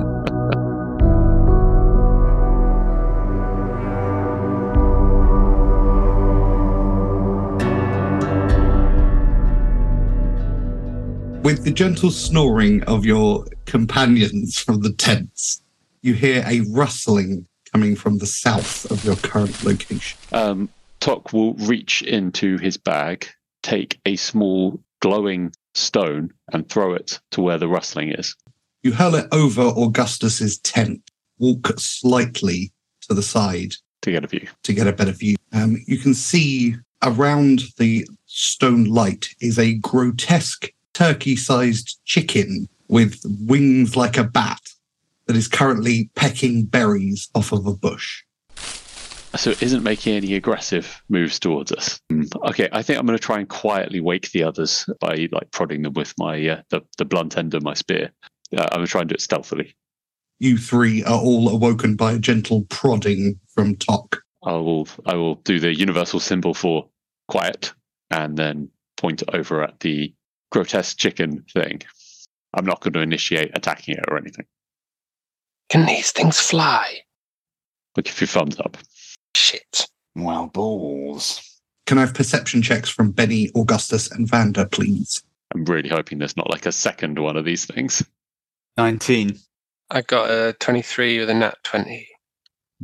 [11.43, 15.63] With the gentle snoring of your companions from the tents,
[16.03, 20.19] you hear a rustling coming from the south of your current location.
[20.33, 20.69] Um,
[21.01, 23.29] Tok will reach into his bag,
[23.63, 28.35] take a small glowing stone, and throw it to where the rustling is.
[28.83, 31.03] You hurl it over Augustus's tent,
[31.39, 34.47] walk slightly to the side to get a view.
[34.63, 35.37] to get a better view.
[35.53, 43.21] Um, you can see around the stone light is a grotesque turkey sized chicken with
[43.47, 44.61] wings like a bat
[45.27, 48.23] that is currently pecking berries off of a bush.
[49.37, 52.01] So it isn't making any aggressive moves towards us.
[52.45, 55.83] Okay, I think I'm going to try and quietly wake the others by like prodding
[55.83, 58.11] them with my uh, the the blunt end of my spear.
[58.57, 59.77] Uh, I'm going to try and do it stealthily.
[60.39, 64.23] You three are all awoken by a gentle prodding from Tok.
[64.45, 66.89] I will I will do the universal symbol for
[67.29, 67.75] quiet
[68.11, 70.15] and then point over at the
[70.51, 71.83] grotesque chicken thing.
[72.55, 74.47] I'm not going to initiate attacking it or anything.
[75.69, 77.01] Can these things fly?
[77.97, 78.79] I'll give you thumbs up.
[79.39, 79.87] Shit.
[80.17, 81.61] Well, balls.
[81.87, 85.23] Can I have perception checks from Benny, Augustus, and Vanda, please?
[85.55, 88.03] I'm really hoping there's not like a second one of these things.
[88.77, 89.39] 19.
[89.91, 92.07] I got a 23 with a nat 20.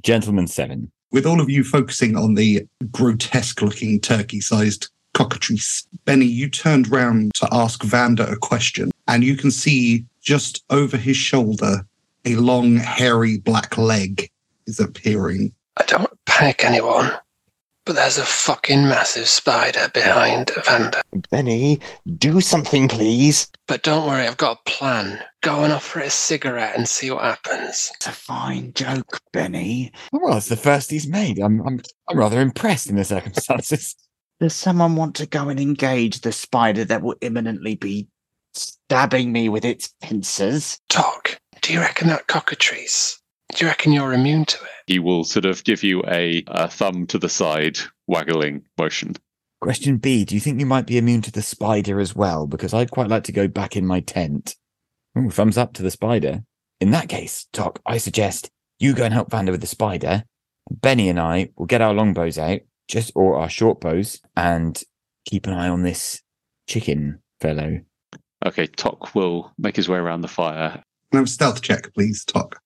[0.01, 0.93] Gentleman seven.
[1.11, 6.89] With all of you focusing on the grotesque looking turkey sized cockatrice, Benny, you turned
[6.91, 8.91] round to ask Vanda a question.
[9.09, 11.85] and you can see just over his shoulder
[12.25, 14.31] a long, hairy black leg
[14.67, 15.53] is appearing.
[15.77, 17.13] I don't panic anyone,
[17.85, 21.03] but there's a fucking massive spider behind Vanda.
[21.31, 21.81] Benny,
[22.17, 23.51] do something, please.
[23.67, 25.21] But don't worry, I've got a plan.
[25.43, 27.91] Go and offer it a cigarette and see what happens.
[27.95, 29.93] It's a fine joke, Benny.
[30.13, 31.39] Oh, well, it's the first he's made.
[31.39, 33.97] I'm, I'm, I'm rather impressed in the circumstances.
[34.41, 38.09] Does someone want to go and engage the spider that will imminently be
[38.55, 40.79] stabbing me with its pincers?
[40.89, 41.39] Tok.
[41.63, 43.21] Do you reckon that cockatrice?
[43.55, 44.74] Do you reckon you're immune to it?
[44.87, 49.15] He will sort of give you a, a thumb to the side, waggling motion.
[49.61, 52.47] Question B Do you think you might be immune to the spider as well?
[52.47, 54.57] Because I'd quite like to go back in my tent.
[55.17, 56.45] Ooh, thumbs up to the spider.
[56.81, 60.25] In that case, Doc, I suggest you go and help Vanda with the spider.
[60.71, 64.83] Benny and I will get our longbows out, just or our short bows, and
[65.25, 66.21] keep an eye on this
[66.67, 67.81] chicken fellow.
[68.45, 70.83] Okay, Tok will make his way around the fire.
[71.11, 72.61] Can I have a stealth check, please, Tok?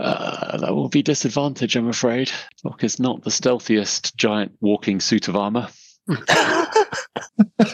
[0.00, 2.30] Uh, that will be disadvantage, I'm afraid.
[2.62, 5.68] Tok is not the stealthiest giant walking suit of armor.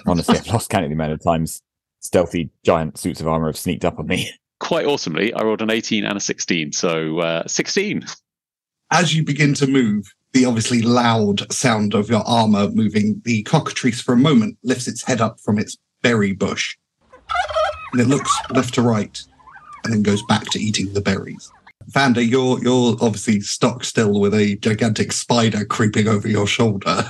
[0.07, 1.63] Honestly, I've lost count of the amount of times
[2.01, 4.31] stealthy giant suits of armor have sneaked up on me.
[4.59, 8.05] Quite awesomely, I rolled an 18 and a 16, so uh, 16.
[8.91, 14.01] As you begin to move, the obviously loud sound of your armor moving, the cockatrice
[14.01, 16.77] for a moment lifts its head up from its berry bush.
[17.93, 19.23] And it looks left to right
[19.85, 21.53] and then goes back to eating the berries.
[21.89, 27.05] Vanda, you're you're obviously stock still with a gigantic spider creeping over your shoulder.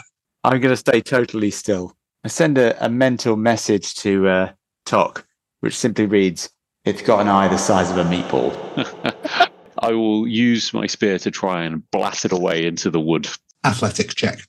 [0.45, 1.97] I'm going to stay totally still.
[2.25, 4.53] I send a, a mental message to uh,
[4.85, 5.27] Tok,
[5.61, 6.51] which simply reads,
[6.85, 8.53] It's got an eye the size of a meatball.
[9.79, 13.29] I will use my spear to try and blast it away into the wood.
[13.65, 14.41] Athletics check.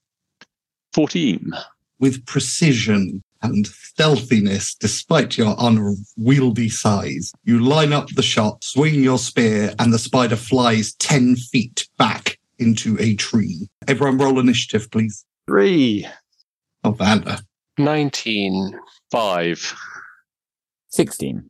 [0.94, 1.52] 14.
[2.00, 9.18] With precision and stealthiness, despite your unwieldy size, you line up the shot, swing your
[9.18, 13.68] spear, and the spider flies 10 feet back into a tree.
[13.88, 15.26] Everyone roll initiative, please.
[15.48, 16.08] Three.
[16.84, 17.40] Oh, Vanda.
[17.78, 18.80] 19.
[19.12, 19.76] 5.
[20.90, 21.50] 16.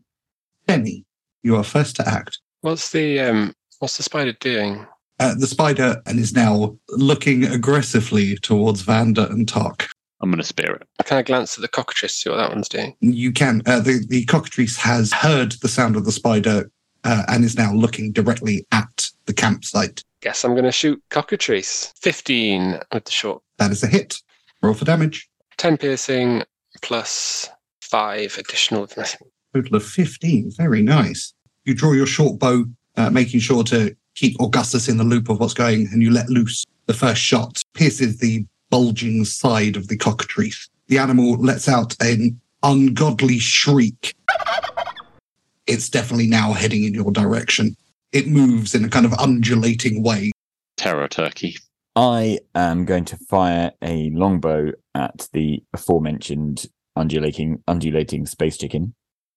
[0.65, 1.05] Benny,
[1.43, 2.39] you are first to act.
[2.61, 4.85] What's the um what's the spider doing?
[5.19, 9.87] Uh, the spider and is now looking aggressively towards Vanda and Tok.
[10.21, 10.87] I'm going to spear it.
[11.05, 12.95] Can I glance at the cockatrice, see what that one's doing?
[13.01, 13.61] You can.
[13.65, 16.71] Uh, the, the cockatrice has heard the sound of the spider
[17.03, 20.03] uh, and is now looking directly at the campsite.
[20.21, 21.93] Guess I'm gonna shoot cockatrice.
[22.01, 23.43] 15 with the short.
[23.57, 24.17] That is a hit.
[24.61, 25.29] Roll for damage.
[25.57, 26.43] 10 piercing
[26.81, 27.49] plus
[27.81, 29.15] 5 additional with.
[29.53, 30.51] Total of 15.
[30.57, 31.33] Very nice.
[31.65, 35.39] You draw your short bow, uh, making sure to keep Augustus in the loop of
[35.39, 36.65] what's going, and you let loose.
[36.87, 40.69] The first shot pierces the bulging side of the cockatrice.
[40.87, 44.15] The animal lets out an ungodly shriek.
[45.65, 47.75] It's definitely now heading in your direction.
[48.13, 50.31] It moves in a kind of undulating way.
[50.77, 51.57] Terror turkey.
[51.95, 58.93] I am going to fire a longbow at the aforementioned undulating undulating space chicken.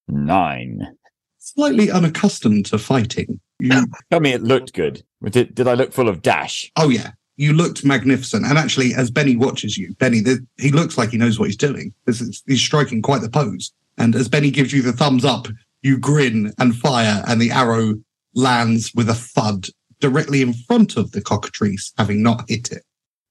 [0.07, 0.95] Nine.
[1.39, 3.39] Slightly unaccustomed to fighting.
[3.59, 5.03] You, Tell me it looked good.
[5.23, 6.71] Did, did I look full of dash?
[6.75, 8.45] oh yeah, you looked magnificent.
[8.45, 11.57] And actually, as Benny watches you, Benny, the, he looks like he knows what he's
[11.57, 11.93] doing.
[12.07, 13.71] Is, he's striking quite the pose.
[13.97, 15.47] And as Benny gives you the thumbs up,
[15.81, 17.95] you grin and fire, and the arrow
[18.35, 19.67] lands with a thud
[19.99, 22.83] directly in front of the cockatrice, having not hit it.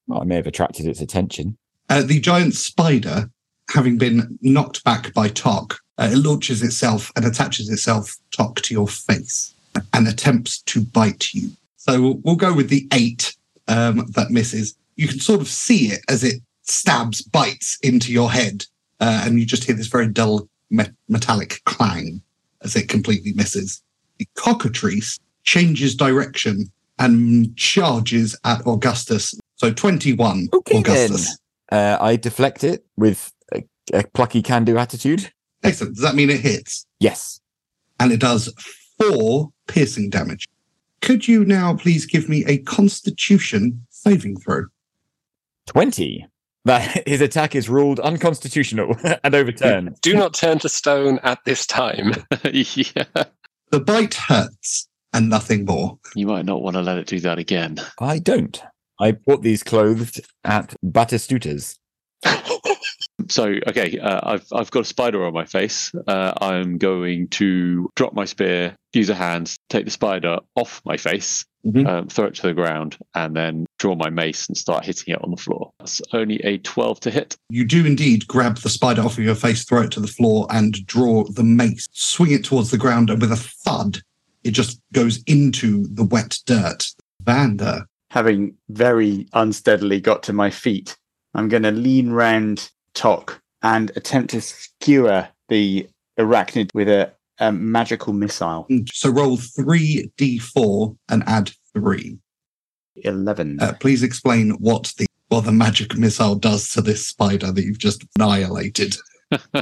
[0.07, 1.57] Well, I may have attracted its attention.
[1.89, 3.29] Uh, the giant spider,
[3.69, 8.73] having been knocked back by Tok, uh, it launches itself and attaches itself, Tok, to
[8.73, 9.53] your face
[9.93, 11.51] and attempts to bite you.
[11.77, 13.35] So we'll, we'll go with the eight
[13.71, 14.75] um, that misses.
[14.97, 18.65] You can sort of see it as it stabs, bites into your head,
[18.99, 22.21] uh, and you just hear this very dull me- metallic clang
[22.61, 23.81] as it completely misses.
[24.17, 29.33] The cockatrice changes direction and charges at Augustus.
[29.55, 31.37] So 21, Augustus.
[31.71, 35.31] Uh, I deflect it with a, a plucky can-do attitude.
[35.63, 35.95] Excellent.
[35.95, 36.85] Does that mean it hits?
[36.99, 37.39] Yes.
[37.99, 38.53] And it does
[38.99, 40.47] four piercing damage.
[41.01, 44.65] Could you now please give me a constitution saving throw?
[45.67, 46.27] 20.
[46.65, 49.97] That his attack is ruled unconstitutional and overturned.
[50.01, 52.13] Do not turn to stone at this time.
[52.43, 53.05] yeah.
[53.71, 55.97] The bite hurts and nothing more.
[56.15, 57.77] You might not want to let it do that again.
[57.99, 58.61] I don't.
[58.99, 61.79] I bought these clothed at Batistuta's.
[63.29, 65.91] So, okay, uh, I've I've got a spider on my face.
[66.07, 70.97] Uh, I'm going to drop my spear, use a hand, take the spider off my
[70.97, 71.87] face, Mhm.
[71.87, 75.23] um, throw it to the ground, and then draw my mace and start hitting it
[75.23, 75.71] on the floor.
[75.79, 77.35] That's only a 12 to hit.
[77.49, 80.47] You do indeed grab the spider off of your face, throw it to the floor,
[80.49, 83.99] and draw the mace, swing it towards the ground, and with a thud,
[84.43, 86.87] it just goes into the wet dirt.
[87.21, 90.97] Vander, Having very unsteadily got to my feet,
[91.33, 95.87] I'm going to lean round Tok and attempt to skewer the
[96.19, 98.67] arachnid with a, a magical missile.
[98.91, 102.17] so roll 3d4 and add 3.
[102.97, 103.59] 11.
[103.61, 107.77] Uh, please explain what the what the magic missile does to this spider that you've
[107.77, 108.95] just annihilated.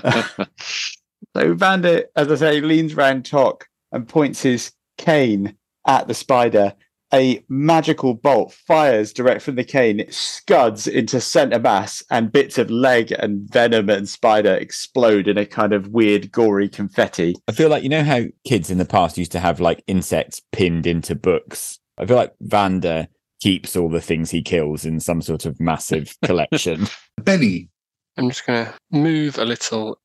[1.36, 6.74] So Vander, as I say, leans round Tok and points his cane at the spider.
[7.14, 10.06] A magical bolt fires direct from the cane.
[10.12, 15.46] Scuds into center mass, and bits of leg and venom and spider explode in a
[15.46, 17.36] kind of weird, gory confetti.
[17.48, 20.42] I feel like you know how kids in the past used to have like insects
[20.52, 21.80] pinned into books.
[21.98, 23.08] I feel like Vander
[23.42, 26.88] keeps all the things he kills in some sort of massive collection.
[27.18, 27.70] Benny,
[28.18, 30.00] I'm just going to move a little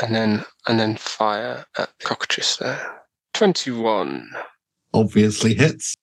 [0.00, 3.00] and then and then fire at the cockatrice there.
[3.34, 4.30] 21.
[4.92, 5.94] obviously hits.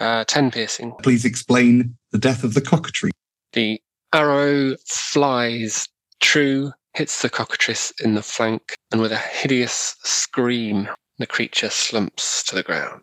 [0.00, 0.92] Uh, 10 piercing.
[1.02, 3.12] Please explain the death of the cockatrice.
[3.52, 3.80] The
[4.14, 5.88] arrow flies
[6.20, 12.42] true, hits the cockatrice in the flank, and with a hideous scream, the creature slumps
[12.44, 13.02] to the ground.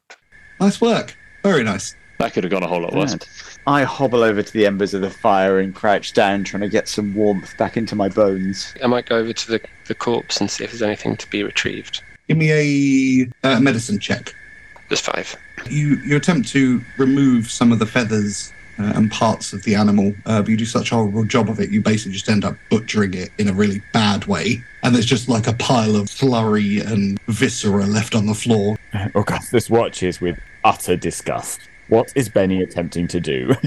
[0.59, 1.15] Nice work.
[1.43, 1.95] Very nice.
[2.19, 3.13] that could have gone a whole lot worse.
[3.13, 3.27] Good.
[3.67, 6.87] I hobble over to the embers of the fire and crouch down, trying to get
[6.87, 8.73] some warmth back into my bones.
[8.83, 11.43] I might go over to the, the corpse and see if there's anything to be
[11.43, 12.01] retrieved.
[12.27, 14.33] Give me a uh, medicine check.
[14.89, 15.35] Just five.
[15.69, 20.13] You you attempt to remove some of the feathers uh, and parts of the animal,
[20.25, 22.55] uh, but you do such a horrible job of it, you basically just end up
[22.69, 24.63] butchering it in a really bad way.
[24.83, 28.77] And there's just like a pile of flurry and viscera left on the floor.
[29.15, 31.61] Augustus watches with utter disgust.
[31.87, 33.55] What is Benny attempting to do?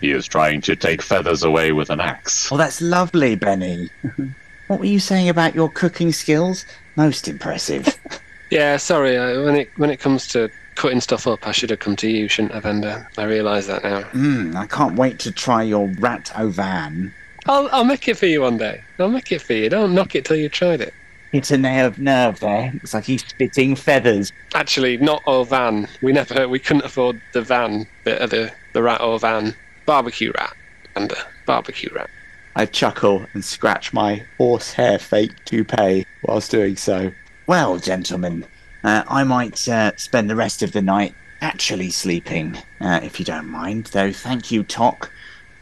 [0.00, 2.52] He is trying to take feathers away with an axe.
[2.52, 3.90] Oh, that's lovely, Benny.
[4.68, 6.64] what were you saying about your cooking skills?
[6.94, 7.98] Most impressive.
[8.50, 9.16] Yeah, sorry.
[9.16, 12.08] Uh, when it when it comes to cutting stuff up, I should have come to
[12.08, 13.08] you, shouldn't I, Ender?
[13.18, 14.02] I realise that now.
[14.02, 17.12] Hmm, I can't wait to try your rat ovan.
[17.46, 18.82] I'll I'll make it for you one day.
[18.98, 19.68] I'll make it for you.
[19.68, 20.94] Don't knock it till you've tried it.
[21.32, 22.70] Hit a nerve nerve there.
[22.72, 24.32] Looks like he's spitting feathers.
[24.54, 25.88] Actually, not or van.
[26.00, 30.32] We never we couldn't afford the van bit of the the rat or van barbecue
[30.38, 30.54] rat
[30.96, 31.12] and
[31.46, 32.08] barbecue rat.
[32.56, 37.12] I chuckle and scratch my horsehair fake toupee whilst doing so.
[37.48, 38.44] Well, gentlemen,
[38.84, 43.24] uh, I might uh, spend the rest of the night actually sleeping, uh, if you
[43.24, 43.86] don't mind.
[43.86, 45.10] Though, thank you, Tok,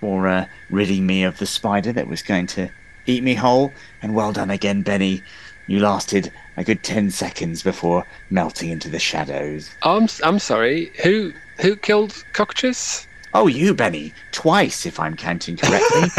[0.00, 2.70] for uh, ridding me of the spider that was going to
[3.06, 3.72] eat me whole.
[4.02, 5.22] And well done again, Benny.
[5.68, 9.70] You lasted a good ten seconds before melting into the shadows.
[9.82, 10.90] Oh, I'm I'm sorry.
[11.04, 13.06] Who who killed cockatrice?
[13.32, 16.10] Oh, you, Benny, twice, if I'm counting correctly.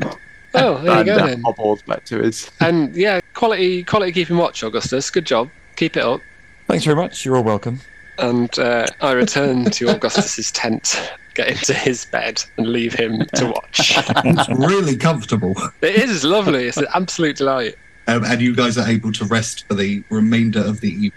[0.62, 1.42] Oh, there you go Vander then.
[1.42, 2.50] hobbles back to his.
[2.60, 5.10] And yeah, quality quality keeping watch, Augustus.
[5.10, 5.50] Good job.
[5.76, 6.20] Keep it up.
[6.66, 7.24] Thanks very much.
[7.24, 7.80] You're all welcome.
[8.18, 13.46] And uh, I return to Augustus's tent, get into his bed, and leave him to
[13.46, 13.94] watch.
[13.96, 15.54] It's really comfortable.
[15.80, 16.66] it is lovely.
[16.66, 17.76] It's an absolute delight.
[18.08, 21.12] Um, and you guys are able to rest for the remainder of the evening.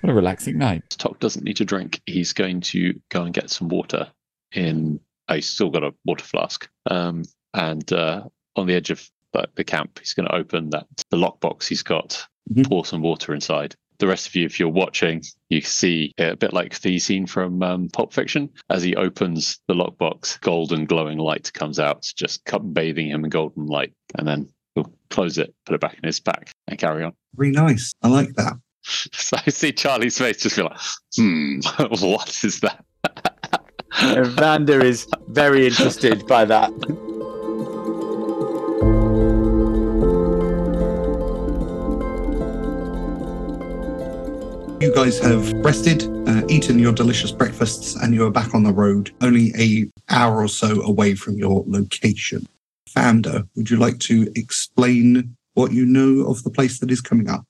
[0.00, 0.88] What a relaxing night.
[0.90, 2.00] Tok doesn't need to drink.
[2.06, 4.10] He's going to go and get some water
[4.52, 4.98] in.
[5.28, 6.68] I still got a water flask.
[6.90, 7.22] Um,
[7.54, 8.24] and uh,
[8.56, 11.82] on the edge of the, the camp, he's going to open that the lockbox he's
[11.82, 12.68] got, Mhm.
[12.68, 13.74] pour some water inside.
[13.98, 17.62] The rest of you, if you're watching, you see a bit like the scene from
[17.62, 18.50] um, Pulp Fiction.
[18.68, 23.30] As he opens the lockbox, golden glowing light comes out, just come bathing him in
[23.30, 27.04] golden light, and then he'll close it, put it back in his pack, and carry
[27.04, 27.12] on.
[27.36, 27.94] Very nice.
[28.02, 28.54] I like that.
[28.84, 30.76] So I see Charlie's face just be like,
[31.16, 31.60] hmm,
[32.00, 32.84] what is that?
[34.00, 36.70] Uh, Vander is very interested by that.
[44.82, 48.72] You guys have rested, uh, eaten your delicious breakfasts, and you are back on the
[48.72, 52.48] road, only a hour or so away from your location.
[52.88, 57.30] Founder, would you like to explain what you know of the place that is coming
[57.30, 57.46] up?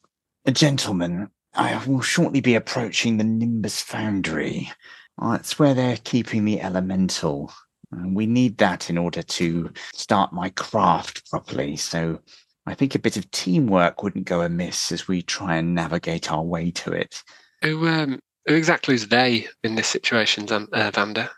[0.53, 4.71] Gentlemen, I will shortly be approaching the Nimbus Foundry.
[5.19, 7.51] Uh, it's where they're keeping the elemental.
[7.93, 11.77] And we need that in order to start my craft properly.
[11.77, 12.21] So
[12.67, 16.45] I think a bit of teamwork wouldn't go amiss as we try and navigate our
[16.45, 17.23] way to it.
[17.63, 21.31] Who um who exactly is they in this situation, uh, Vander?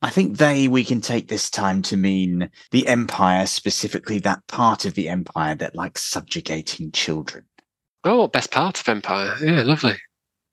[0.00, 4.84] I think they we can take this time to mean the Empire, specifically that part
[4.84, 7.44] of the Empire that likes subjugating children.
[8.04, 9.36] Oh, best part of Empire.
[9.42, 9.96] Yeah, lovely.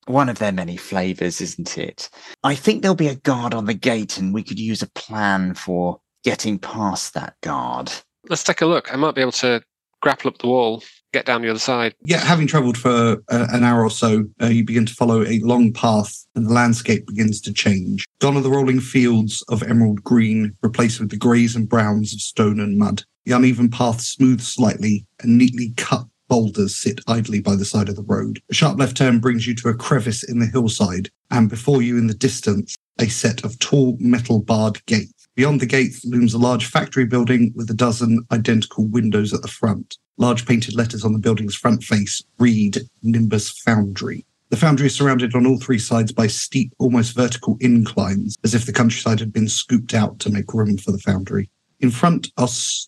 [0.08, 2.10] One of their many flavors, isn't it?
[2.44, 5.54] I think there'll be a guard on the gate, and we could use a plan
[5.54, 7.92] for getting past that guard.
[8.28, 8.92] Let's take a look.
[8.92, 9.62] I might be able to
[10.06, 10.84] grapple up the wall,
[11.14, 11.96] get down the other side.
[12.06, 15.40] Yeah, having travelled for uh, an hour or so, uh, you begin to follow a
[15.40, 18.06] long path and the landscape begins to change.
[18.20, 22.22] Gone are the rolling fields of emerald green, replaced with the greys and browns of
[22.22, 23.02] stone and mud.
[23.26, 27.96] The uneven path smooths slightly and neatly cut boulders sit idly by the side of
[27.96, 28.40] the road.
[28.52, 31.98] A sharp left turn brings you to a crevice in the hillside, and before you
[31.98, 35.15] in the distance, a set of tall metal barred gates.
[35.36, 39.50] Beyond the gates looms a large factory building with a dozen identical windows at the
[39.50, 39.98] front.
[40.18, 44.26] Large painted letters on the building's front face read Nimbus Foundry.
[44.50, 48.66] The foundry is surrounded on all three sides by steep, almost vertical inclines, as if
[48.66, 51.50] the countryside had been scooped out to make room for the foundry.
[51.82, 52.48] In front are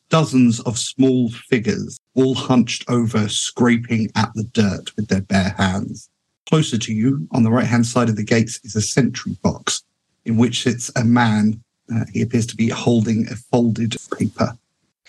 [0.09, 6.09] dozens of small figures, all hunched over, scraping at the dirt with their bare hands.
[6.47, 9.83] Closer to you, on the right hand side of the gates, is a sentry box
[10.23, 11.61] in which sits a man.
[11.93, 14.57] Uh, he appears to be holding a folded paper.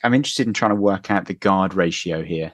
[0.05, 2.53] I'm interested in trying to work out the guard ratio here.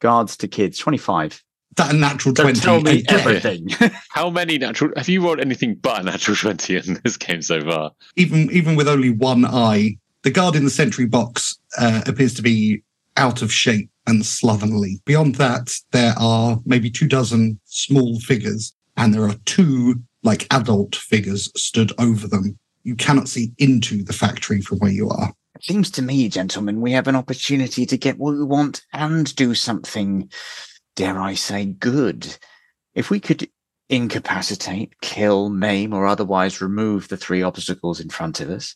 [0.00, 1.42] Guards to kids, 25.
[1.76, 2.60] That a natural Don't 20.
[2.60, 3.18] tell me again.
[3.20, 3.68] everything.
[4.10, 4.90] How many natural?
[4.96, 7.92] Have you rolled anything but a natural twenty in this game so far?
[8.16, 12.42] even even with only one eye, the guard in the sentry box uh, appears to
[12.42, 12.82] be
[13.16, 15.00] out of shape and slovenly.
[15.06, 20.94] Beyond that, there are maybe two dozen small figures, and there are two like adult
[20.96, 22.58] figures stood over them.
[22.84, 25.32] You cannot see into the factory from where you are.
[25.54, 29.34] It seems to me, gentlemen, we have an opportunity to get what we want and
[29.36, 30.30] do something,
[30.96, 32.36] dare I say, good.
[32.94, 33.48] If we could
[33.88, 38.74] incapacitate, kill, maim, or otherwise remove the three obstacles in front of us,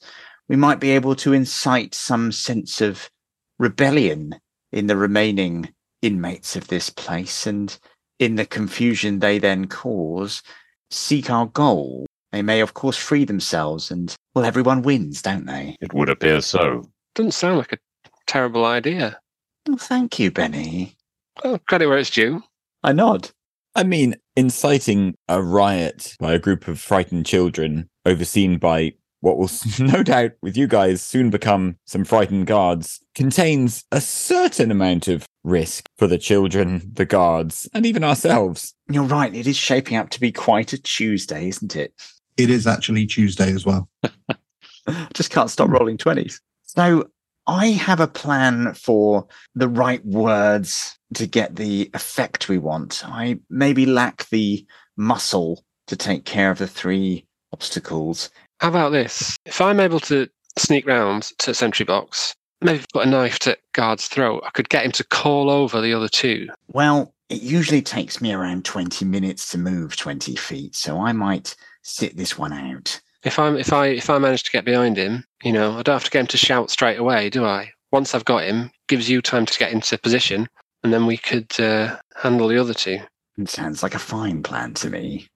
[0.48, 3.10] we might be able to incite some sense of
[3.58, 4.36] rebellion
[4.70, 7.46] in the remaining inmates of this place.
[7.46, 7.76] And
[8.18, 10.42] in the confusion they then cause,
[10.90, 12.06] seek our goal.
[12.32, 15.76] They may, of course, free themselves, and well, everyone wins, don't they?
[15.80, 16.84] It would appear so.
[17.14, 17.78] Doesn't sound like a
[18.26, 19.18] terrible idea.
[19.66, 20.96] Well, thank you, Benny.
[21.44, 22.42] Oh, credit where it's due.
[22.82, 23.30] I nod.
[23.74, 29.50] I mean, inciting a riot by a group of frightened children overseen by what will
[29.78, 35.26] no doubt, with you guys, soon become some frightened guards, contains a certain amount of
[35.42, 38.74] risk for the children, the guards, and even ourselves.
[38.88, 39.34] You're right.
[39.34, 41.92] It is shaping up to be quite a Tuesday, isn't it?
[42.36, 43.88] It is actually Tuesday as well.
[45.14, 46.40] Just can't stop rolling 20s.
[46.62, 47.08] So
[47.46, 53.02] I have a plan for the right words to get the effect we want.
[53.06, 54.66] I maybe lack the
[54.96, 58.30] muscle to take care of the three obstacles.
[58.60, 59.36] How about this?
[59.44, 60.28] If I'm able to
[60.58, 64.84] sneak round to sentry box, maybe put a knife to guard's throat, I could get
[64.84, 66.48] him to call over the other two.
[66.68, 71.54] Well, it usually takes me around 20 minutes to move 20 feet, so I might
[71.86, 73.00] sit this one out.
[73.24, 75.94] If I'm if I if I manage to get behind him, you know, I don't
[75.94, 77.70] have to get him to shout straight away, do I?
[77.92, 80.48] Once I've got him, gives you time to get into position,
[80.82, 82.98] and then we could uh, handle the other two.
[83.38, 85.28] It sounds like a fine plan to me.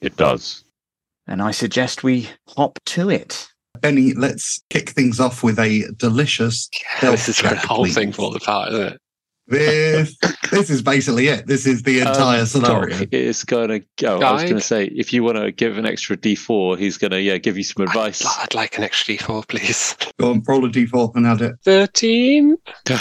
[0.00, 0.64] It does.
[1.26, 3.48] And I suggest we hop to it.
[3.80, 6.68] Benny, let's kick things off with a delicious.
[7.02, 7.94] Yeah, this is where the check, whole please.
[7.94, 9.00] thing falls apart, isn't it?
[9.48, 10.16] This,
[10.50, 11.46] this is basically it.
[11.46, 12.98] This is the entire Um, scenario.
[12.98, 14.18] Doc is going to go.
[14.20, 17.12] I was going to say, if you want to give an extra D4, he's going
[17.12, 18.24] to yeah give you some advice.
[18.26, 19.96] I'd, I'd like an extra d4, please.
[20.18, 21.54] Go on, roll a d4 and add it.
[21.64, 22.56] Thirteen.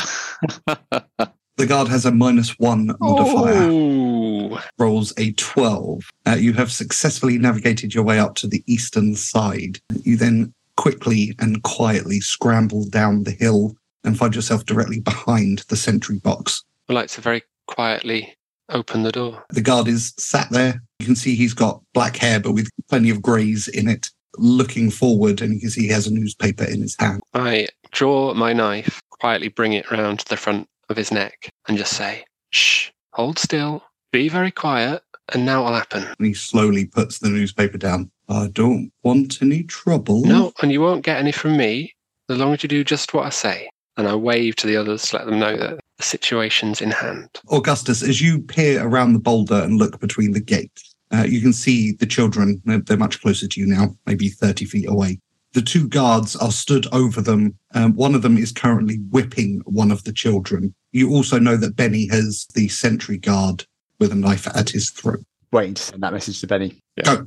[1.57, 3.69] The guard has a minus one modifier.
[3.71, 6.03] Oh, rolls a 12.
[6.27, 9.79] Uh, you have successfully navigated your way up to the eastern side.
[10.03, 15.75] You then quickly and quietly scramble down the hill and find yourself directly behind the
[15.75, 16.63] sentry box.
[16.87, 18.35] I'd like to very quietly
[18.69, 19.43] open the door.
[19.49, 20.81] The guard is sat there.
[20.99, 24.89] You can see he's got black hair, but with plenty of greys in it, looking
[24.91, 27.21] forward, and you can see he has a newspaper in his hand.
[27.33, 31.77] I draw my knife, quietly bring it round to the front of his neck, and
[31.77, 35.01] just say, "Shh, hold still, be very quiet."
[35.33, 36.03] And now what'll happen?
[36.03, 38.11] And he slowly puts the newspaper down.
[38.29, 40.23] I don't want any trouble.
[40.23, 41.95] No, and you won't get any from me
[42.29, 43.69] as long as you do just what I say.
[43.97, 47.29] And I wave to the others to let them know that the situation's in hand.
[47.49, 51.53] Augustus, as you peer around the boulder and look between the gates, uh, you can
[51.53, 52.61] see the children.
[52.65, 55.19] They're, they're much closer to you now, maybe 30 feet away.
[55.53, 57.57] The two guards are stood over them.
[57.73, 60.75] Um, one of them is currently whipping one of the children.
[60.91, 63.65] You also know that Benny has the sentry guard
[63.99, 65.23] with a knife at his throat.
[65.53, 66.77] Wait, to send that message to Benny.
[67.05, 67.25] Go.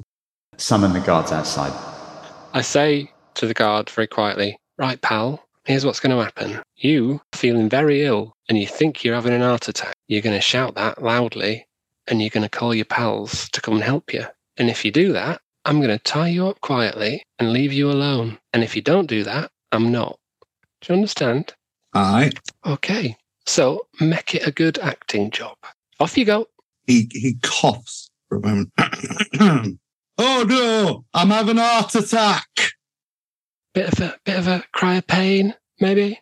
[0.58, 1.72] Summon the guards outside.
[2.52, 4.58] I say to the guard very quietly.
[4.76, 6.60] Right, pal, here's what's going to happen.
[6.76, 9.94] You feeling very ill and you think you're having an heart attack.
[10.08, 11.66] You're going to shout that loudly
[12.06, 14.24] and you're going to call your pals to come and help you.
[14.56, 17.90] And if you do that, I'm going to tie you up quietly and leave you
[17.90, 18.38] alone.
[18.54, 20.18] And if you don't do that, I'm not.
[20.80, 21.52] Do you understand?
[21.92, 22.30] Aye.
[22.64, 23.14] Okay.
[23.44, 25.56] So make it a good acting job.
[26.00, 26.46] Off you go.
[26.86, 28.72] He he coughs for a moment.
[30.18, 32.46] oh no, I'm having a heart attack.
[33.74, 36.20] Bit of a bit of a cry of pain, maybe.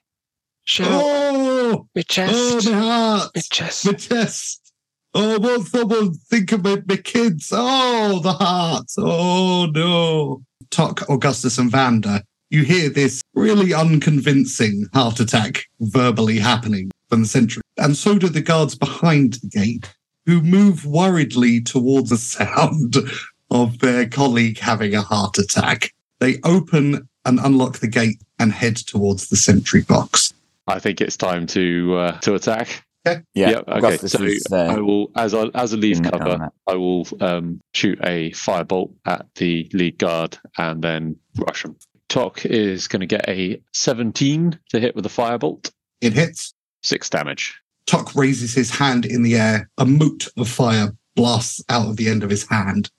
[0.65, 0.89] Shout.
[0.91, 2.33] Oh, My chest.
[2.35, 3.87] oh, my heart, my chest.
[3.87, 4.73] my chest.
[5.15, 7.51] Oh, won't someone think about my, my kids?
[7.53, 8.87] Oh, the heart.
[8.99, 10.43] Oh no.
[10.71, 17.29] Tok, Augustus, and Vanda, you hear this really unconvincing heart attack verbally happening from the
[17.29, 17.63] sentry.
[17.79, 19.95] And so do the guards behind the gate,
[20.27, 22.97] who move worriedly towards the sound
[23.51, 25.93] of their colleague having a heart attack.
[26.19, 30.33] They open and unlock the gate and head towards the sentry box.
[30.67, 32.83] I think it's time to uh, to attack.
[33.05, 33.21] Yeah,
[33.51, 33.73] Yep, okay.
[33.79, 36.51] Augustus So is uh, I will, as I as a lead cover.
[36.67, 41.77] I will um, shoot a firebolt at the lead guard and then rush him.
[42.09, 45.71] Tok is going to get a 17 to hit with a firebolt,
[46.01, 46.53] It hits.
[46.83, 47.55] six damage.
[47.87, 49.71] Tok raises his hand in the air.
[49.79, 52.91] A moot of fire blasts out of the end of his hand,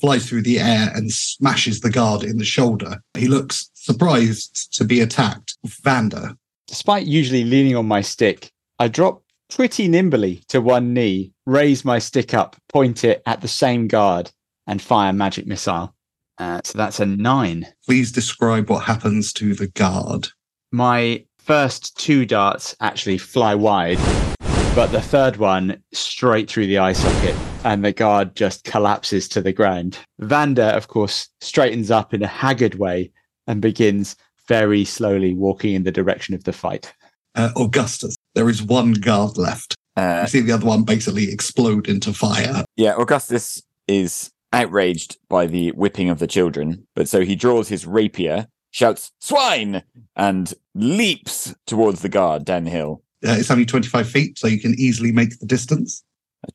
[0.00, 3.02] flies through the air, and smashes the guard in the shoulder.
[3.16, 5.56] He looks surprised to be attacked.
[5.82, 6.36] Vanda,
[6.70, 11.98] Despite usually leaning on my stick, I drop pretty nimbly to one knee, raise my
[11.98, 14.30] stick up, point it at the same guard,
[14.68, 15.92] and fire magic missile.
[16.38, 17.66] Uh, so that's a nine.
[17.84, 20.28] please describe what happens to the guard.
[20.70, 23.98] My first two darts actually fly wide,
[24.74, 29.42] but the third one straight through the eye socket, and the guard just collapses to
[29.42, 29.98] the ground.
[30.20, 33.10] Vanda, of course, straightens up in a haggard way
[33.46, 34.16] and begins
[34.48, 36.92] very slowly walking in the direction of the fight.
[37.34, 39.74] Uh, Augustus, there is one guard left.
[39.96, 42.64] uh, You see the other one basically explode into fire.
[42.76, 47.86] yeah, Augustus is outraged by the whipping of the children, but so he draws his
[47.86, 49.82] rapier, shouts "Swine!"
[50.16, 53.02] and leaps towards the guard down the hill.
[53.26, 56.02] Uh, it's only 25 feet, so you can easily make the distance.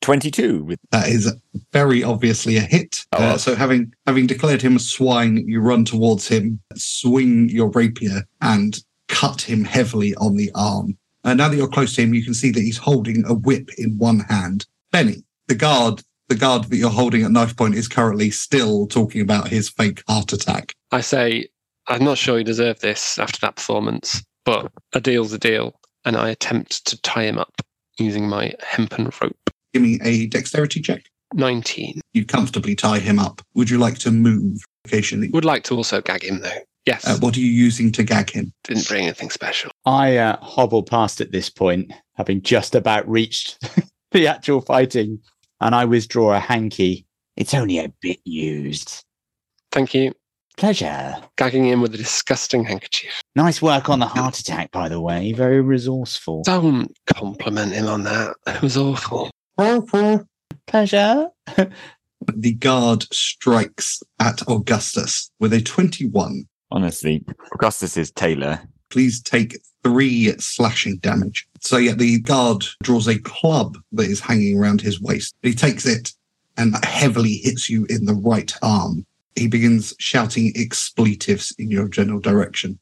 [0.00, 1.32] Twenty-two with That is
[1.72, 3.06] very obviously a hit.
[3.12, 7.70] Oh, Uh, so having having declared him a swine, you run towards him, swing your
[7.70, 10.98] rapier, and cut him heavily on the arm.
[11.22, 13.70] And now that you're close to him, you can see that he's holding a whip
[13.78, 14.66] in one hand.
[14.90, 19.20] Benny, the guard, the guard that you're holding at knife point is currently still talking
[19.20, 20.74] about his fake heart attack.
[20.90, 21.46] I say,
[21.86, 25.78] I'm not sure you deserve this after that performance, but a deal's a deal.
[26.06, 27.60] And I attempt to tie him up
[27.98, 29.50] using my hempen rope.
[29.74, 31.02] Give me a dexterity check.
[31.34, 32.00] 19.
[32.14, 33.42] You comfortably tie him up.
[33.54, 35.28] Would you like to move occasionally?
[35.30, 36.60] Would like to also gag him though.
[36.86, 37.06] Yes.
[37.06, 38.52] Uh, what are you using to gag him?
[38.62, 39.72] Didn't bring anything special.
[39.84, 43.58] I uh, hobble past at this point, having just about reached
[44.12, 45.18] the actual fighting,
[45.60, 47.04] and I withdraw a hanky.
[47.36, 49.02] It's only a bit used.
[49.72, 50.12] Thank you.
[50.56, 51.16] Pleasure.
[51.36, 53.22] Gagging him with a disgusting handkerchief.
[53.34, 55.32] Nice work on the heart attack, by the way.
[55.32, 56.42] Very resourceful.
[56.44, 58.34] Don't compliment him on that.
[58.46, 59.30] It was awful.
[60.66, 61.28] Pleasure.
[62.34, 66.44] The guard strikes at Augustus with a 21.
[66.70, 68.60] honestly Augustus is Taylor.
[68.88, 71.46] Please take three slashing damage.
[71.60, 75.34] So, yeah, the guard draws a club that is hanging around his waist.
[75.42, 76.12] He takes it
[76.56, 79.06] and heavily hits you in the right arm.
[79.36, 82.78] He begins shouting expletives in your general direction.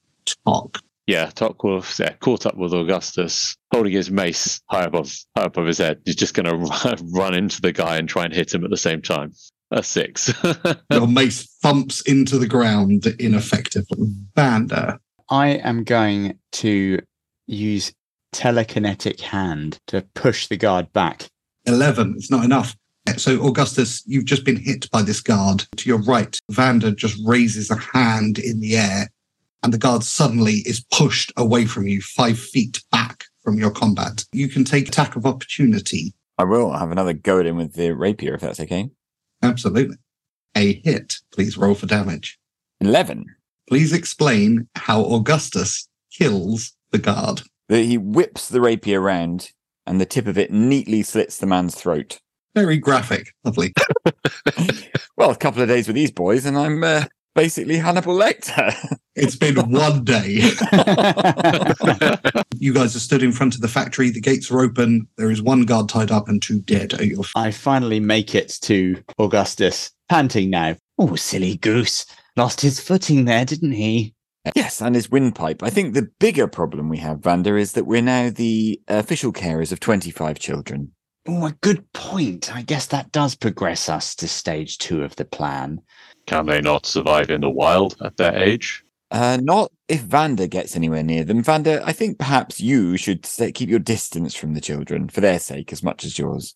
[0.47, 0.81] Tok.
[1.07, 5.67] Yeah, Tok will yeah, caught up with Augustus, holding his mace high above high above
[5.67, 6.01] his head.
[6.05, 8.71] He's just going to run, run into the guy and try and hit him at
[8.71, 9.33] the same time.
[9.71, 10.33] A six.
[10.91, 14.09] Your mace thumps into the ground ineffectively.
[14.35, 14.99] Vanda.
[15.29, 17.01] I am going to
[17.47, 17.93] use
[18.33, 21.29] telekinetic hand to push the guard back.
[21.67, 22.15] 11.
[22.17, 22.77] It's not enough.
[23.21, 25.67] So, Augustus, you've just been hit by this guard.
[25.77, 29.09] To your right, Vanda just raises a hand in the air,
[29.63, 34.25] and the guard suddenly is pushed away from you, five feet back from your combat.
[34.33, 36.15] You can take attack of opportunity.
[36.39, 38.91] I will have another go at him with the rapier if that's okay.
[39.43, 39.97] Absolutely.
[40.57, 41.15] A hit.
[41.33, 42.39] Please roll for damage.
[42.81, 43.27] Eleven.
[43.69, 47.43] Please explain how Augustus kills the guard.
[47.69, 49.53] He whips the rapier round
[49.87, 52.21] and the tip of it neatly slits the man's throat.
[52.55, 53.33] Very graphic.
[53.45, 53.73] Lovely.
[55.17, 57.05] Well, a couple of days with these boys, and I'm uh,
[57.37, 58.75] basically Hannibal Lecter.
[59.15, 60.41] It's been one day.
[62.59, 64.11] You guys are stood in front of the factory.
[64.11, 65.07] The gates are open.
[65.17, 68.59] There is one guard tied up and two dead at your I finally make it
[68.63, 70.75] to Augustus, panting now.
[70.99, 72.07] Oh, silly goose.
[72.37, 74.15] lost his footing there, didn't he?
[74.57, 75.63] Yes, and his windpipe.
[75.63, 79.71] I think the bigger problem we have, Vander, is that we're now the official carers
[79.71, 80.91] of 25 children.
[81.27, 82.55] Oh, a good point.
[82.55, 85.81] I guess that does progress us to stage two of the plan.
[86.27, 88.85] Can they not survive in the wild at their age?
[89.11, 91.43] Uh, not if Vanda gets anywhere near them.
[91.43, 95.39] Vanda, I think perhaps you should stay, keep your distance from the children for their
[95.39, 96.55] sake as much as yours.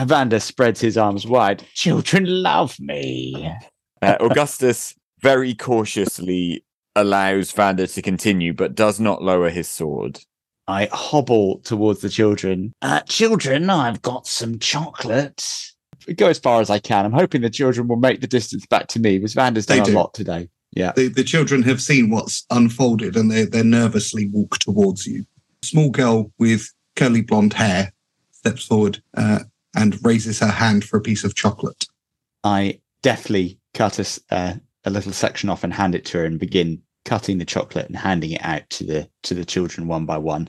[0.00, 1.64] Vanda spreads his arms wide.
[1.74, 3.52] Children love me.
[4.00, 6.64] Uh, Augustus very cautiously
[6.94, 10.20] allows Vanda to continue, but does not lower his sword.
[10.68, 12.74] I hobble towards the children.
[12.82, 15.72] Uh, children, I've got some chocolate.
[16.14, 17.06] Go as far as I can.
[17.06, 19.88] I'm hoping the children will make the distance back to me because Vander's done a
[19.88, 20.48] lot today.
[20.72, 20.92] Yeah.
[20.92, 25.24] The, the children have seen what's unfolded and they, they nervously walk towards you.
[25.62, 27.92] Small girl with curly blonde hair
[28.32, 29.40] steps forward uh,
[29.74, 31.86] and raises her hand for a piece of chocolate.
[32.44, 34.54] I deftly cut a, uh,
[34.84, 37.96] a little section off and hand it to her and begin cutting the chocolate and
[37.96, 40.48] handing it out to the to the children one by one.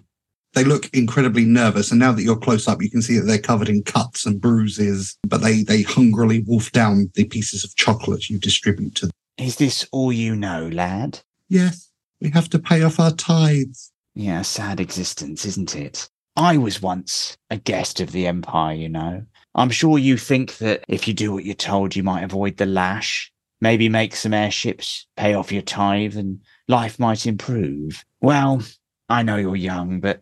[0.53, 3.37] They look incredibly nervous, and now that you're close up, you can see that they're
[3.37, 8.29] covered in cuts and bruises, but they, they hungrily wolf down the pieces of chocolate
[8.29, 9.11] you distribute to them.
[9.37, 11.19] Is this all you know, lad?
[11.47, 13.91] Yes, we have to pay off our tithes.
[14.15, 16.09] Yeah, sad existence, isn't it?
[16.35, 19.23] I was once a guest of the Empire, you know.
[19.55, 22.65] I'm sure you think that if you do what you're told, you might avoid the
[22.65, 23.31] lash,
[23.61, 28.03] maybe make some airships, pay off your tithe, and life might improve.
[28.19, 28.63] Well,
[29.09, 30.21] I know you're young, but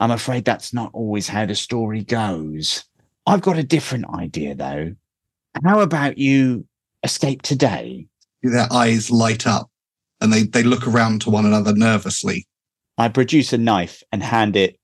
[0.00, 2.84] I'm afraid that's not always how the story goes.
[3.26, 4.94] I've got a different idea, though.
[5.64, 6.66] How about you
[7.02, 8.06] escape today?
[8.42, 9.70] Their eyes light up
[10.20, 12.46] and they, they look around to one another nervously.
[12.98, 14.78] I produce a knife and hand it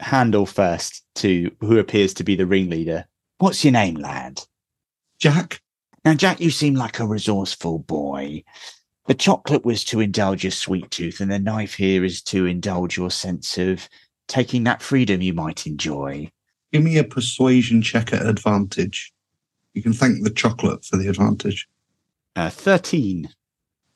[0.00, 3.06] handle first to who appears to be the ringleader.
[3.38, 4.42] What's your name, lad?
[5.18, 5.60] Jack,
[6.04, 8.44] Now, Jack, you seem like a resourceful boy.
[9.06, 12.96] The chocolate was to indulge your sweet tooth, and the knife here is to indulge
[12.96, 13.88] your sense of
[14.28, 16.30] taking that freedom you might enjoy.
[16.72, 19.12] give me a persuasion check at advantage.
[19.74, 21.68] You can thank the chocolate for the advantage.
[22.36, 23.28] Uh, 13.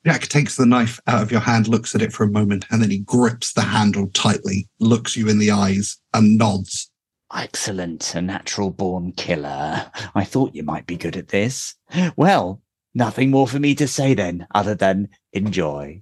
[0.05, 2.81] Jack takes the knife out of your hand, looks at it for a moment, and
[2.81, 6.89] then he grips the handle tightly, looks you in the eyes, and nods.
[7.33, 9.89] Excellent, a natural born killer.
[10.13, 11.75] I thought you might be good at this.
[12.15, 12.61] Well,
[12.93, 16.01] nothing more for me to say then, other than enjoy.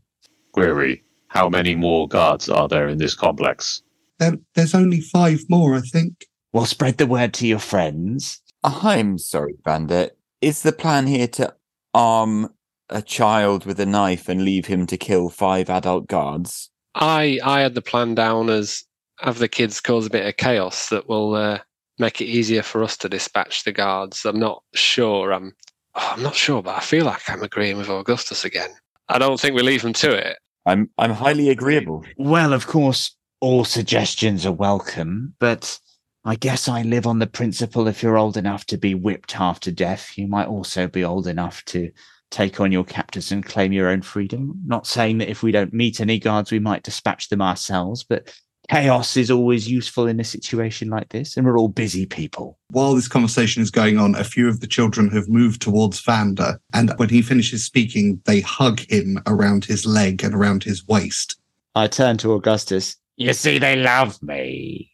[0.51, 3.83] Query, how many more guards are there in this complex?
[4.21, 6.27] There, there's only five more, I think.
[6.53, 8.39] Well, spread the word to your friends.
[8.63, 10.11] I'm sorry, Vander.
[10.41, 11.55] Is the plan here to
[11.95, 12.53] arm
[12.87, 16.69] a child with a knife and leave him to kill five adult guards?
[16.93, 18.83] I I had the plan down as
[19.21, 21.59] have the kids cause a bit of chaos that will uh,
[21.97, 24.23] make it easier for us to dispatch the guards.
[24.23, 25.33] I'm not sure.
[25.33, 25.55] I'm
[25.95, 28.69] oh, I'm not sure, but I feel like I'm agreeing with Augustus again.
[29.09, 30.37] I don't think we leave them to it.
[30.67, 32.05] I'm I'm highly agreeable.
[32.17, 35.79] Well, of course, all suggestions are welcome, but
[36.23, 39.59] I guess I live on the principle if you're old enough to be whipped half
[39.61, 41.91] to death, you might also be old enough to
[42.29, 44.53] take on your captors and claim your own freedom.
[44.65, 48.31] Not saying that if we don't meet any guards, we might dispatch them ourselves, but
[48.69, 52.59] chaos is always useful in a situation like this, and we're all busy people.
[52.69, 56.61] While this conversation is going on, a few of the children have moved towards Vander,
[56.73, 61.37] and when he finishes speaking, they hug him around his leg and around his waist.
[61.73, 62.97] I turn to Augustus.
[63.21, 64.91] You see, they love me.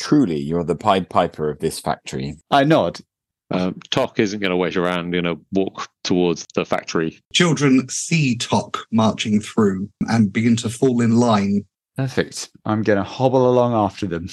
[0.00, 2.36] Truly, you're the Pied Piper of this factory.
[2.48, 3.00] I nod.
[3.50, 7.20] Um, Tok isn't going to wait around, you know, walk towards the factory.
[7.32, 11.64] Children see Tok marching through and begin to fall in line.
[11.96, 12.50] Perfect.
[12.64, 14.28] I'm going to hobble along after them.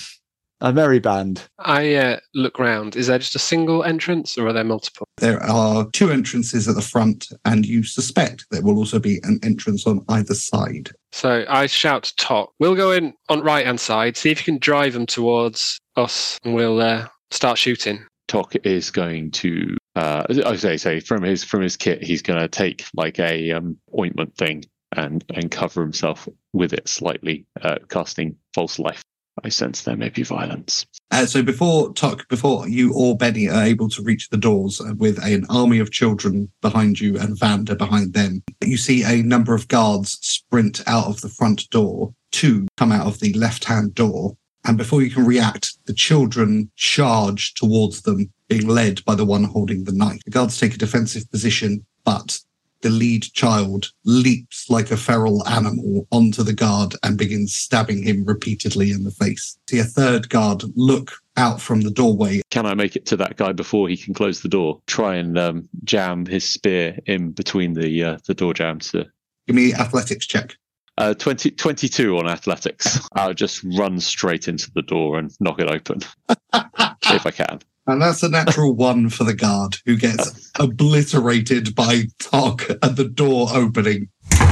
[0.64, 1.44] A merry band.
[1.60, 2.96] I uh, look round.
[2.96, 5.06] Is there just a single entrance, or are there multiple?
[5.18, 9.42] There are two entrances at the front, and you suspect there will also be an
[9.44, 10.92] entrance on either side.
[11.12, 12.54] So I shout to Tok.
[12.60, 14.16] We'll go in on right hand side.
[14.16, 18.06] See if you can drive them towards us, and we'll uh, start shooting.
[18.30, 22.40] Tok is going to, uh, I say, say from his from his kit, he's going
[22.40, 24.64] to take like a um, ointment thing
[24.96, 29.04] and and cover himself with it slightly, uh, casting false life.
[29.44, 30.86] I sense there may be violence.
[31.12, 34.94] Uh, so before Tok, before you or Benny are able to reach the doors uh,
[34.98, 39.56] with an army of children behind you and Vanda behind them, you see a number
[39.56, 42.14] of guards sprint out of the front door.
[42.32, 47.54] Two come out of the left-hand door, and before you can react, the children charge
[47.54, 50.22] towards them, being led by the one holding the knife.
[50.26, 52.40] The guards take a defensive position, but
[52.84, 58.24] the lead child leaps like a feral animal onto the guard and begins stabbing him
[58.26, 59.58] repeatedly in the face.
[59.70, 62.42] See a third guard look out from the doorway.
[62.52, 64.80] Can I make it to that guy before he can close the door?
[64.86, 68.92] Try and um, jam his spear in between the uh, the door jambs.
[68.92, 69.06] To,
[69.48, 70.56] Give me athletics check.
[71.00, 73.00] uh, 20, 22 on athletics.
[73.14, 76.00] I'll just run straight into the door and knock it open
[76.54, 77.60] if I can.
[77.86, 83.08] And that's a natural one for the guard who gets obliterated by Tok at the
[83.08, 84.10] door opening.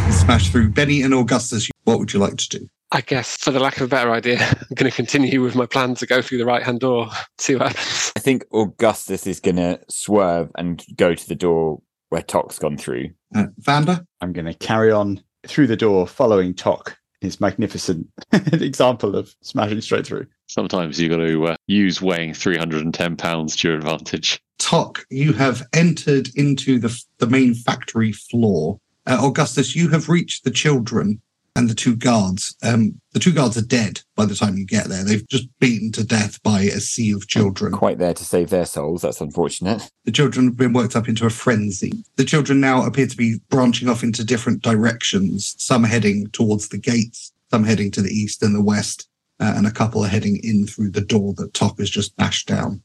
[0.10, 0.72] Smash through.
[0.72, 2.68] Benny and Augustus, what would you like to do?
[2.92, 5.66] I guess, for the lack of a better idea, I'm going to continue with my
[5.66, 8.12] plan to go through the right hand door, see what happens.
[8.18, 12.78] I think Augustus is going to swerve and go to the door where Tok's gone
[12.78, 13.12] through.
[13.34, 14.06] Uh, Vanda?
[14.20, 19.82] I'm going to carry on through the door, following Tok, his magnificent example of smashing
[19.82, 20.26] straight through.
[20.48, 24.42] Sometimes you've got to uh, use weighing 310 pounds to your advantage.
[24.58, 28.80] Tok, you have entered into the, the main factory floor.
[29.08, 31.22] Uh, Augustus, you have reached the children
[31.56, 32.56] and the two guards.
[32.64, 35.04] Um, the two guards are dead by the time you get there.
[35.04, 37.74] They've just beaten to death by a sea of children.
[37.74, 39.02] Quite there to save their souls.
[39.02, 39.90] That's unfortunate.
[40.06, 42.04] The children have been worked up into a frenzy.
[42.16, 46.78] The children now appear to be branching off into different directions, some heading towards the
[46.78, 50.40] gates, some heading to the east and the west, uh, and a couple are heading
[50.44, 52.82] in through the door that Tok has just bashed down.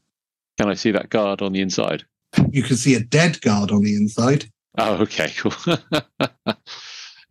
[0.57, 2.03] Can I see that guard on the inside?
[2.49, 4.51] You can see a dead guard on the inside.
[4.77, 5.53] Oh, okay, cool.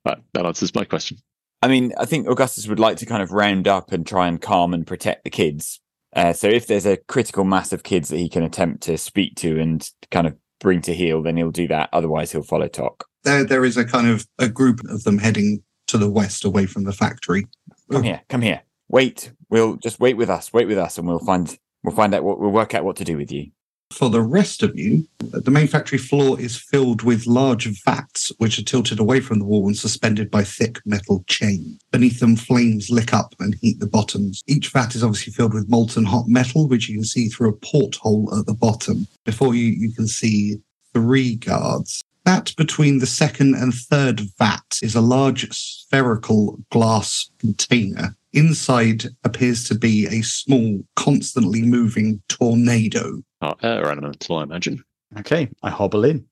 [0.07, 1.18] right, that answers my question.
[1.62, 4.40] I mean, I think Augustus would like to kind of round up and try and
[4.40, 5.80] calm and protect the kids.
[6.14, 9.34] Uh, so if there's a critical mass of kids that he can attempt to speak
[9.36, 11.88] to and kind of bring to heel, then he'll do that.
[11.92, 13.04] Otherwise, he'll follow Tok.
[13.24, 16.66] There, there is a kind of a group of them heading to the west away
[16.66, 17.46] from the factory.
[17.90, 18.62] Come here, come here.
[18.88, 20.52] Wait, we'll just wait with us.
[20.52, 23.04] Wait with us, and we'll find we'll find out what we'll work out what to
[23.04, 23.50] do with you.
[23.93, 28.59] For the rest of you, the main factory floor is filled with large vats which
[28.59, 31.78] are tilted away from the wall and suspended by thick metal chains.
[31.93, 34.43] Beneath them, flames lick up and heat the bottoms.
[34.47, 37.57] Each vat is obviously filled with molten hot metal, which you can see through a
[37.57, 39.07] porthole at the bottom.
[39.24, 40.57] Before you, you can see
[40.93, 42.03] three guards.
[42.24, 48.16] That between the second and third vat is a large spherical glass container.
[48.32, 53.22] Inside appears to be a small, constantly moving tornado.
[53.43, 54.82] Oh, air elemental, I imagine.
[55.18, 56.24] Okay, I hobble in.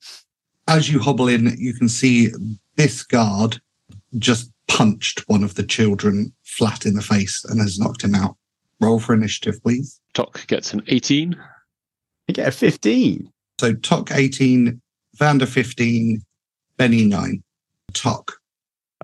[0.68, 2.30] as you hobble in, you can see
[2.76, 3.60] this guard
[4.18, 8.36] just punched one of the children flat in the face and has knocked him out.
[8.80, 10.00] Roll for initiative, please.
[10.14, 11.36] Tok gets an 18.
[12.28, 13.30] You get a 15.
[13.60, 14.80] So Tok 18,
[15.16, 16.22] Vander 15,
[16.76, 17.42] Benny 9.
[17.92, 18.32] Tok.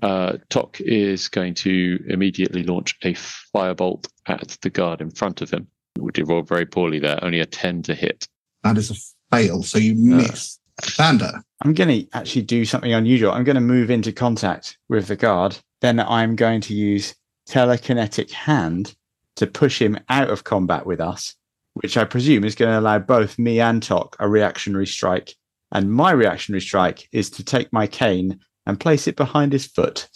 [0.01, 5.51] Uh, Tok is going to immediately launch a firebolt at the guard in front of
[5.51, 5.67] him.
[6.01, 7.23] Would you roll very poorly there?
[7.23, 8.27] Only a 10 to hit.
[8.63, 9.63] That is a fail.
[9.63, 10.59] So you uh, miss.
[10.95, 11.43] Vander.
[11.63, 13.31] I'm going to actually do something unusual.
[13.31, 15.57] I'm going to move into contact with the guard.
[15.81, 17.15] Then I'm going to use
[17.47, 18.95] telekinetic hand
[19.35, 21.35] to push him out of combat with us,
[21.73, 25.35] which I presume is going to allow both me and Tok a reactionary strike.
[25.71, 30.09] And my reactionary strike is to take my cane and place it behind his foot.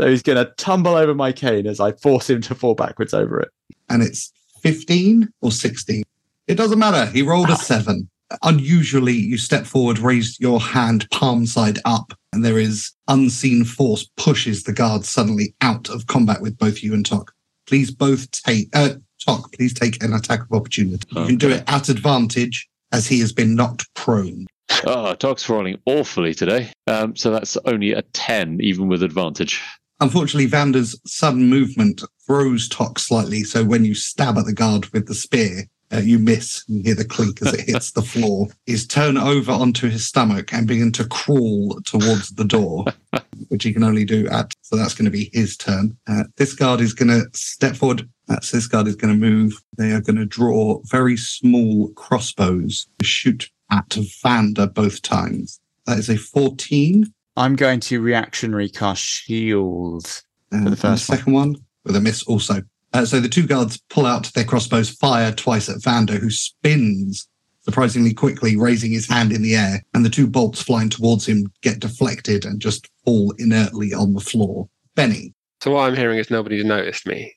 [0.00, 3.14] So he's going to tumble over my cane as I force him to fall backwards
[3.14, 3.48] over it.
[3.88, 4.32] And it's
[4.62, 6.02] 15 or 16.
[6.46, 7.10] It doesn't matter.
[7.10, 8.08] He rolled a seven.
[8.42, 14.08] Unusually, you step forward, raise your hand palm side up, and there is unseen force
[14.16, 17.32] pushes the guard suddenly out of combat with both you and Tok.
[17.66, 18.94] Please both take, uh,
[19.24, 21.06] Tok, please take an attack of opportunity.
[21.14, 24.46] You can do it at advantage as he has been knocked prone.
[24.84, 26.70] Oh, Tok's rolling awfully today.
[26.86, 29.62] Um, so that's only a 10, even with advantage.
[30.00, 35.06] Unfortunately, Vander's sudden movement throws Tok slightly, so when you stab at the guard with
[35.06, 36.64] the spear, uh, you miss.
[36.68, 38.48] You hear the clink as it hits the floor.
[38.66, 42.84] He's turned over onto his stomach and begin to crawl towards the door,
[43.48, 44.52] which he can only do at.
[44.62, 45.96] So that's going to be his turn.
[46.06, 48.08] Uh, this guard is going to step forward.
[48.26, 49.60] That's this guard is going to move.
[49.78, 55.60] They are going to draw very small crossbows to shoot at Vander both times.
[55.86, 57.12] That is a 14.
[57.38, 60.04] I'm going to reactionary cast shield.
[60.52, 61.18] Uh, For the and first one.
[61.18, 62.62] second one with a miss also.
[62.92, 67.28] Uh, so the two guards pull out their crossbows, fire twice at Vander, who spins
[67.62, 71.46] surprisingly quickly, raising his hand in the air, and the two bolts flying towards him
[71.60, 74.66] get deflected and just fall inertly on the floor.
[74.94, 77.34] Benny, So what I'm hearing is nobody's noticed me,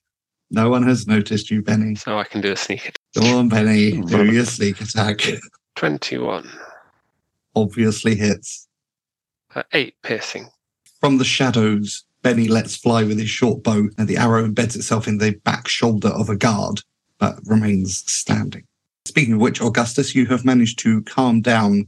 [0.50, 1.96] no one has noticed you, Benny.
[1.96, 2.96] so I can do a sneak attack.
[3.14, 5.20] Go on, Benny, do your sneak attack.
[5.76, 6.50] 21.
[7.56, 8.68] Obviously hits.
[9.56, 10.50] Uh, 8 piercing.
[11.00, 15.08] From the shadows, Benny lets fly with his short bow, and the arrow embeds itself
[15.08, 16.82] in the back shoulder of a guard,
[17.18, 18.64] but remains standing.
[19.06, 21.88] Speaking of which, Augustus, you have managed to calm down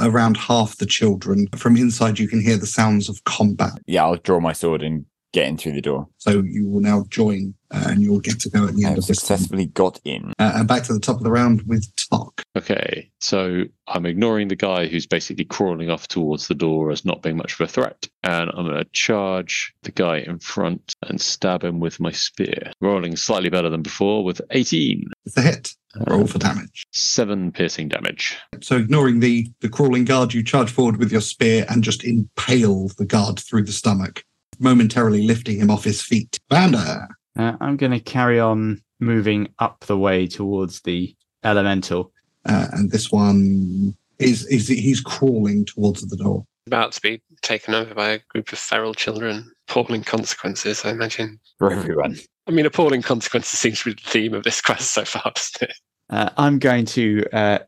[0.00, 1.46] around half the children.
[1.56, 3.78] From inside, you can hear the sounds of combat.
[3.86, 6.08] Yeah, I'll draw my sword and get in through the door.
[6.18, 8.98] So you will now join uh, and you'll get to go at the end I've
[8.98, 9.18] of this.
[9.18, 9.38] time.
[9.38, 10.32] successfully got in.
[10.38, 12.42] Uh, and back to the top of the round with Tok.
[12.56, 17.22] Okay, so I'm ignoring the guy who's basically crawling off towards the door as not
[17.22, 21.20] being much of a threat, and I'm going to charge the guy in front and
[21.20, 22.72] stab him with my spear.
[22.80, 25.10] Rolling slightly better than before with 18.
[25.26, 25.70] It's a hit.
[26.06, 26.86] Roll for damage.
[26.92, 28.36] Seven piercing damage.
[28.60, 32.88] So ignoring the, the crawling guard, you charge forward with your spear and just impale
[32.98, 34.22] the guard through the stomach,
[34.58, 36.38] momentarily lifting him off his feet.
[36.50, 37.08] Vanda.
[37.36, 42.12] Uh, I'm going to carry on moving up the way towards the elemental.
[42.44, 46.44] Uh, and this one is, is he's crawling towards the door.
[46.66, 49.50] About to be taken over by a group of feral children.
[49.68, 51.38] Appalling consequences, I imagine.
[51.58, 52.16] For everyone.
[52.46, 55.70] I mean, appalling consequences seems to be the theme of this quest so far, doesn't
[55.70, 55.76] it?
[56.10, 57.58] Uh, I'm going to uh,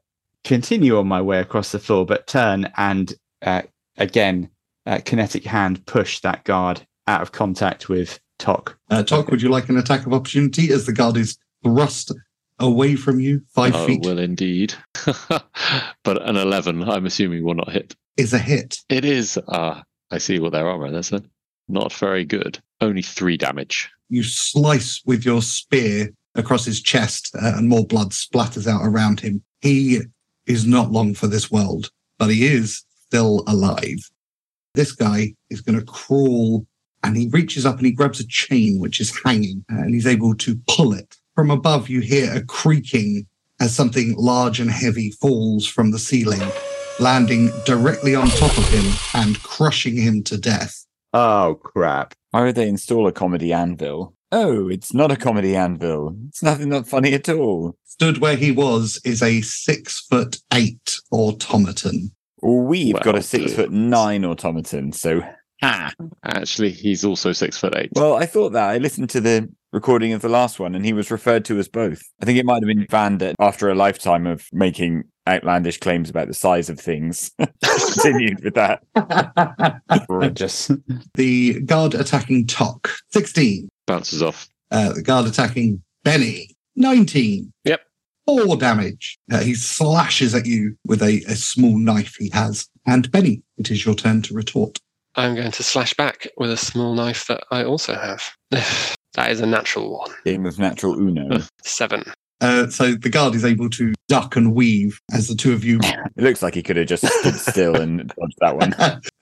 [0.44, 3.12] continue on my way across the floor, but turn and
[3.42, 3.62] uh,
[3.98, 4.50] again,
[4.86, 8.78] uh, kinetic hand push that guard out of contact with Tok.
[8.90, 12.12] Uh, Tok, would you like an attack of opportunity as the guard is thrust
[12.58, 14.02] away from you five oh, feet?
[14.04, 14.74] well, indeed.
[15.28, 17.94] but an 11, I'm assuming, will not hit.
[18.16, 18.78] Is a hit.
[18.88, 19.38] It is.
[19.48, 21.28] Ah, I see what their armor is then.
[21.68, 22.58] Not very good.
[22.80, 23.90] Only three damage.
[24.08, 29.20] You slice with your spear across his chest, uh, and more blood splatters out around
[29.20, 29.42] him.
[29.60, 30.00] He
[30.46, 34.10] is not long for this world, but he is still alive.
[34.74, 36.66] This guy is going to crawl
[37.02, 40.06] and he reaches up and he grabs a chain which is hanging uh, and he's
[40.06, 41.16] able to pull it.
[41.34, 43.26] From above, you hear a creaking
[43.60, 46.42] as something large and heavy falls from the ceiling,
[46.98, 50.86] landing directly on top of him and crushing him to death.
[51.12, 52.14] Oh, crap.
[52.30, 54.14] Why would they install a comedy anvil?
[54.30, 56.16] Oh, it's not a comedy anvil.
[56.28, 57.74] It's nothing not funny at all.
[57.84, 62.12] Stood where he was is a six foot eight automaton.
[62.42, 63.56] We've got a Well, six good.
[63.56, 65.22] foot nine automaton, so
[65.62, 65.92] ha.
[66.24, 67.90] Actually, he's also six foot eight.
[67.94, 68.70] Well, I thought that.
[68.70, 71.68] I listened to the recording of the last one and he was referred to as
[71.68, 72.02] both.
[72.20, 76.26] I think it might have been Vanda after a lifetime of making outlandish claims about
[76.26, 77.30] the size of things.
[77.64, 78.82] Continued with that.
[80.08, 80.70] Gorgeous.
[81.14, 83.68] The guard attacking Tok, 16.
[83.86, 84.48] Bounces off.
[84.72, 87.52] Uh, the guard attacking Benny, 19.
[87.64, 87.80] Yep.
[88.38, 89.18] Four damage.
[89.32, 92.68] Uh, he slashes at you with a, a small knife he has.
[92.86, 94.78] And Benny, it is your turn to retort.
[95.16, 98.22] I'm going to slash back with a small knife that I also have.
[98.50, 100.10] that is a natural one.
[100.24, 101.40] Game of natural Uno.
[101.64, 102.04] Seven.
[102.40, 105.80] Uh, so the guard is able to duck and weave as the two of you,
[106.16, 108.74] It looks like he could have just stood still and dodged that one.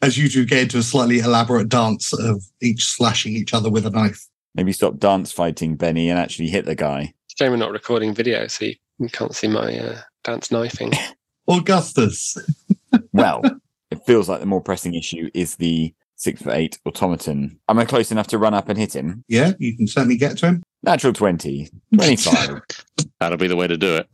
[0.03, 3.87] as you two get into a slightly elaborate dance of each slashing each other with
[3.87, 4.27] a knife.
[4.55, 7.15] Maybe stop dance fighting Benny and actually hit the guy.
[7.39, 10.93] Shame we're not recording video, so you you can't see my uh, dance knifing.
[11.49, 12.37] Augustus,
[13.13, 13.43] Well,
[13.91, 17.59] it feels like the more pressing issue is the six foot eight automaton.
[17.69, 19.25] Am I close enough to run up and hit him?
[19.29, 20.63] yeah, you can certainly get to him.
[20.83, 22.61] Natural 20, 25,
[23.21, 24.09] That'll be the way to do it.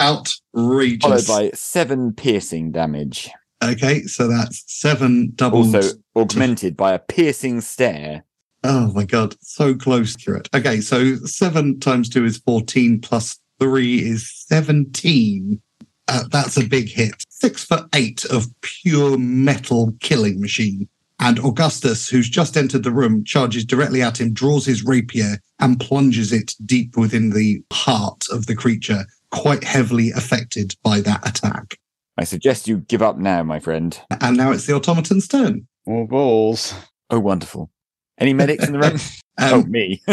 [0.00, 1.02] Outrageous.
[1.02, 3.30] followed by seven piercing damage.
[3.64, 5.74] okay, so that's seven doubles.
[5.74, 8.24] Also augmented by a piercing stare.
[8.68, 10.48] Oh my god, so close to it.
[10.52, 15.62] Okay, so seven times two is 14 plus three is 17.
[16.08, 17.14] Uh, that's a big hit.
[17.28, 20.88] Six for eight of pure metal killing machine.
[21.20, 25.78] And Augustus, who's just entered the room, charges directly at him, draws his rapier, and
[25.78, 31.78] plunges it deep within the heart of the creature, quite heavily affected by that attack.
[32.18, 33.96] I suggest you give up now, my friend.
[34.20, 35.68] And now it's the automaton's turn.
[35.86, 36.74] More balls.
[37.10, 37.70] Oh, wonderful.
[38.18, 38.98] Any medics in the room?
[39.38, 40.02] oh, Um, me.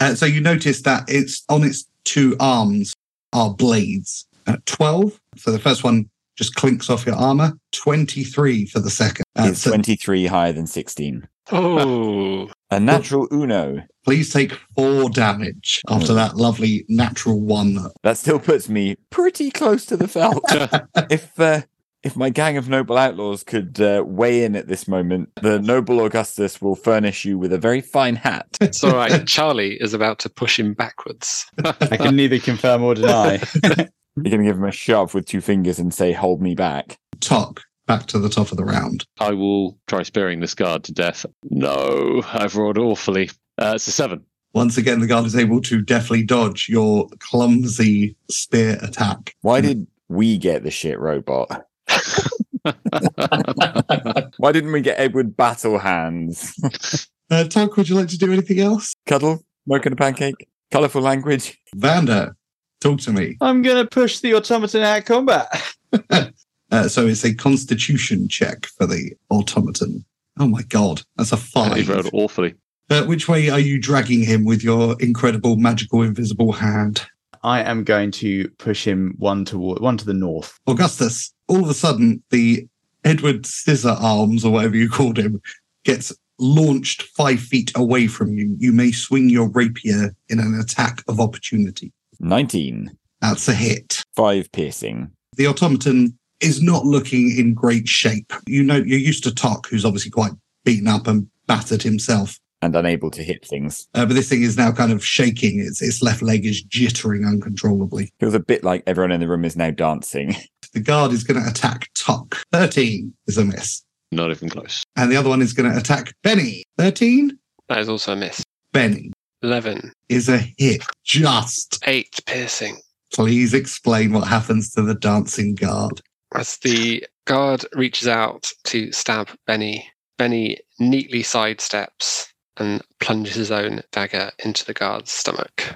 [0.00, 2.94] Uh, so you notice that it's on its two arms
[3.32, 4.28] are blades.
[4.46, 5.18] Uh, 12.
[5.36, 7.54] So the first one just clinks off your armor.
[7.72, 9.24] 23 for the second.
[9.36, 11.26] Uh, Is so 23 higher than 16.
[11.50, 13.82] Oh, A natural Uno.
[14.04, 17.78] please take four damage after that lovely natural one.
[18.04, 20.44] That still puts me pretty close to the felt.
[21.10, 21.62] if uh,
[22.02, 26.00] if my gang of noble outlaws could uh, weigh in at this moment, the noble
[26.00, 28.46] Augustus will furnish you with a very fine hat.
[28.60, 29.24] it's all right.
[29.26, 31.46] Charlie is about to push him backwards.
[31.64, 33.40] I can neither confirm or deny.
[33.62, 36.98] You're going to give him a shove with two fingers and say, "Hold me back."
[37.20, 39.04] Top back to the top of the round.
[39.18, 41.24] I will try spearing this guard to death.
[41.50, 43.30] No, I've rolled awfully.
[43.56, 44.24] Uh, it's a seven.
[44.54, 49.34] Once again, the guard is able to deftly dodge your clumsy spear attack.
[49.42, 51.67] Why did we get the shit robot?
[54.38, 57.06] Why didn't we get Edward Battle Hands?
[57.30, 58.94] Uh, Tok, would you like to do anything else?
[59.04, 61.58] Cuddle, smoking a pancake, colourful language.
[61.74, 62.34] Vanda,
[62.80, 63.36] talk to me.
[63.42, 65.62] I'm going to push the automaton out of combat.
[66.70, 70.04] Uh, so it's a constitution check for the automaton.
[70.38, 71.88] Oh my god, that's a He five.
[71.88, 72.54] rolled awfully.
[72.88, 77.06] Uh, which way are you dragging him with your incredible magical invisible hand?
[77.42, 80.58] I am going to push him one toward one to the north.
[80.66, 82.66] Augustus, all of a sudden, the
[83.04, 85.40] Edward Scissor Arms, or whatever you called him,
[85.84, 88.54] gets launched five feet away from you.
[88.58, 91.92] You may swing your rapier in an attack of opportunity.
[92.20, 92.96] 19.
[93.20, 94.04] That's a hit.
[94.16, 95.10] 5 piercing.
[95.36, 98.32] The automaton is not looking in great shape.
[98.46, 100.32] You know, you're used to Tok, who's obviously quite
[100.64, 102.38] beaten up and battered himself.
[102.60, 103.86] And unable to hit things.
[103.94, 105.60] Uh, but this thing is now kind of shaking.
[105.60, 108.04] Its, its left leg is jittering uncontrollably.
[108.04, 110.34] It Feels a bit like everyone in the room is now dancing.
[110.72, 112.36] The guard is going to attack Tok.
[112.52, 113.82] 13 is a miss.
[114.12, 114.82] Not even close.
[114.96, 116.64] And the other one is going to attack Benny.
[116.78, 117.36] 13?
[117.68, 118.42] That is also a miss.
[118.72, 119.12] Benny
[119.42, 119.92] 11.
[120.08, 120.82] is a hit.
[121.04, 122.78] Just 8 piercing.
[123.12, 126.00] please explain what happens to the dancing guard.
[126.34, 129.88] As the guard reaches out to stab Benny,
[130.18, 132.26] Benny neatly sidesteps
[132.58, 135.74] and plunges his own dagger into the guard's stomach.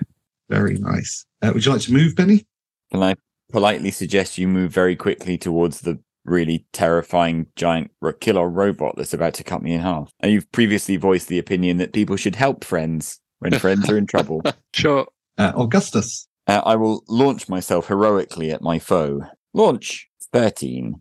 [0.50, 1.24] Very nice.
[1.40, 2.44] Uh, would you like to move, Benny?
[2.90, 3.14] Can I
[3.52, 9.14] politely suggest you move very quickly towards the really terrifying giant ro- killer robot that's
[9.14, 10.12] about to cut me in half?
[10.20, 14.06] And you've previously voiced the opinion that people should help friends when friends are in
[14.06, 14.42] trouble.
[14.74, 15.06] Sure.
[15.36, 16.26] Uh, Augustus.
[16.46, 19.22] Uh, I will launch myself heroically at my foe.
[19.52, 20.94] Launch 13.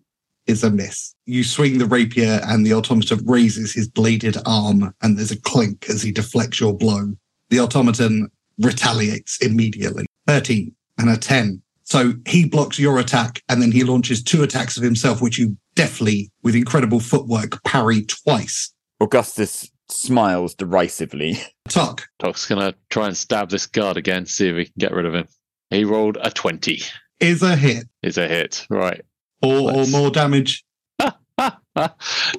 [0.46, 1.16] is a miss.
[1.26, 5.90] You swing the rapier and the automaton raises his bladed arm and there's a clink
[5.90, 7.14] as he deflects your blow.
[7.50, 8.30] The automaton
[8.60, 10.06] retaliates immediately.
[10.28, 11.62] 13 and a 10.
[11.92, 15.58] So he blocks your attack and then he launches two attacks of himself, which you
[15.76, 18.74] deftly, with incredible footwork, parry twice.
[19.02, 21.38] Augustus smiles derisively.
[21.68, 25.06] Tuck, Doc's gonna try and stab this guard again, see if we can get rid
[25.06, 25.28] of him.
[25.70, 26.82] He rolled a 20.
[27.20, 27.88] is a hit.
[28.02, 28.66] Is a hit.
[28.70, 29.02] Right.
[29.42, 30.64] Or, or more damage.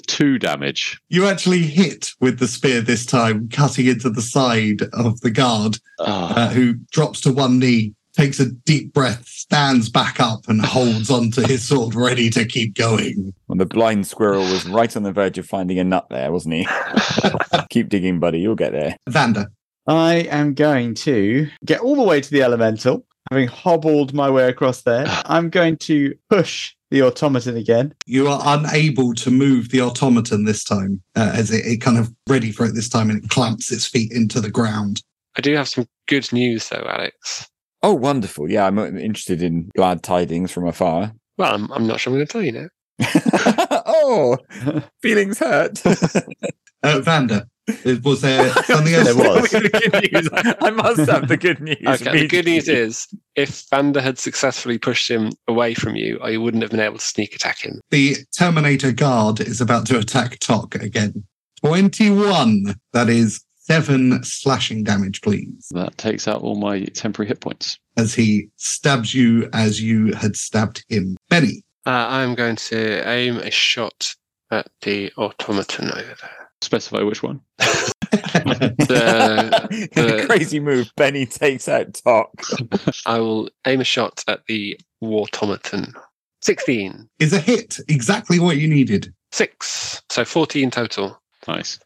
[0.06, 0.98] Two damage.
[1.10, 5.76] You actually hit with the spear this time, cutting into the side of the guard.
[6.00, 10.60] Ah, uh, who drops to one knee, takes a deep breath, stands back up, and
[10.64, 13.32] holds onto his sword, ready to keep going.
[13.48, 16.54] Well, the blind squirrel was right on the verge of finding a nut there, wasn't
[16.54, 16.68] he?
[17.70, 18.40] Keep digging, buddy.
[18.40, 18.96] You'll get there.
[19.08, 19.48] Vanda,
[19.86, 24.48] I am going to get all the way to the elemental, having hobbled my way
[24.48, 25.04] across there.
[25.26, 27.94] I'm going to push the automaton again.
[28.04, 32.12] you are unable to move the automaton this time, uh, as it, it kind of
[32.28, 35.02] ready for it this time, and it clamps its feet into the ground.
[35.36, 37.48] I do have some good news, though, Alex.
[37.82, 38.50] Oh, wonderful.
[38.50, 41.12] Yeah, I'm uh, interested in glad tidings from afar.
[41.36, 42.68] Well, I'm, I'm not sure I'm going to tell you now.
[43.86, 44.38] oh,
[45.02, 45.82] feelings hurt.
[46.84, 47.46] Uh, Vanda,
[48.02, 49.04] was there something else?
[49.04, 49.50] There was.
[49.52, 50.56] The good news.
[50.60, 51.76] I must have the good news.
[51.86, 53.06] Okay, the good news is
[53.36, 57.04] if Vanda had successfully pushed him away from you, I wouldn't have been able to
[57.04, 57.80] sneak attack him.
[57.92, 61.24] The Terminator guard is about to attack Tok again.
[61.64, 62.74] 21.
[62.94, 65.68] That is seven slashing damage, please.
[65.72, 67.78] that takes out all my temporary hit points.
[67.96, 71.16] as he stabs you as you had stabbed him.
[71.30, 74.14] Benny, Uh, I'm going to aim a shot
[74.50, 76.48] at the automaton over there.
[76.60, 77.40] Specify which one.
[78.12, 80.90] The, the, Crazy move.
[80.96, 82.30] Benny takes out Tok.
[83.06, 85.94] I will aim a shot at the automaton.
[86.42, 87.08] 16.
[87.20, 89.12] is a hit, exactly what you needed.
[89.30, 90.02] Six.
[90.10, 91.20] So 14 total.
[91.48, 91.78] Nice.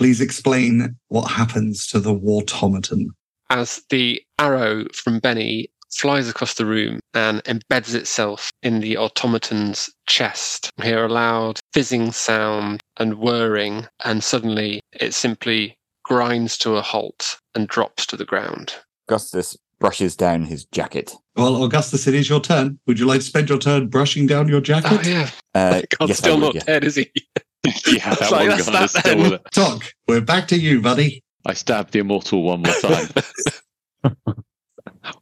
[0.00, 3.10] Please explain what happens to the automaton.
[3.50, 9.90] as the arrow from Benny flies across the room and embeds itself in the automaton's
[10.06, 10.70] chest.
[10.78, 16.80] We hear a loud fizzing sound and whirring, and suddenly it simply grinds to a
[16.80, 18.76] halt and drops to the ground.
[19.06, 21.12] Augustus brushes down his jacket.
[21.36, 22.78] Well, Augustus, it is your turn.
[22.86, 24.92] Would you like to spend your turn brushing down your jacket?
[24.92, 25.34] Oh, jacket?
[25.54, 25.60] yeah.
[25.60, 26.64] Uh, God's yes, still would, not yeah.
[26.64, 27.12] dead, is he?
[27.86, 29.42] yeah, that like, one that's guy that is still with it.
[29.52, 31.22] Doc, we're back to you, buddy.
[31.44, 33.08] I stabbed the immortal one more time.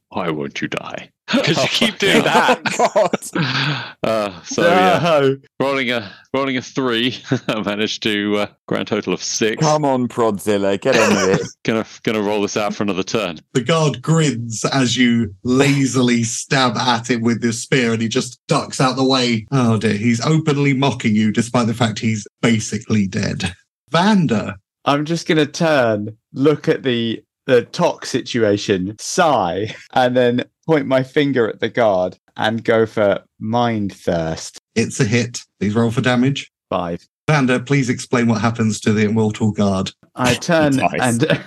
[0.08, 1.10] Why won't you die?
[1.32, 2.62] Because you keep doing that.
[2.64, 3.84] God.
[4.02, 5.36] Uh, so yeah, No.
[5.60, 7.18] rolling a rolling a three,
[7.48, 9.60] I managed to uh, grand total of six.
[9.60, 11.46] Come on, Prodzilla, get on with it.
[11.64, 13.40] Gonna gonna roll this out for another turn.
[13.52, 18.40] The guard grins as you lazily stab at him with your spear and he just
[18.46, 19.46] ducks out the way.
[19.50, 23.52] Oh dear, he's openly mocking you despite the fact he's basically dead.
[23.90, 30.44] Vanda, I'm just going to turn, look at the the Tok situation, sigh, and then
[30.68, 34.60] point my finger at the guard and go for mind thirst.
[34.74, 35.40] it's a hit.
[35.58, 36.52] Please roll for damage.
[36.68, 37.08] Five.
[37.26, 39.90] Vanda, please explain what happens to the immortal guard.
[40.14, 41.00] I turn Nice.
[41.00, 41.44] and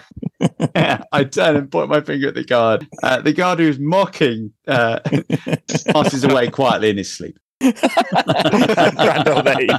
[1.11, 2.88] I turn and point my finger at the guard.
[3.03, 4.99] Uh, the guard who's mocking uh,
[5.93, 7.38] passes away quietly in his sleep.
[7.61, 9.69] Grand old age.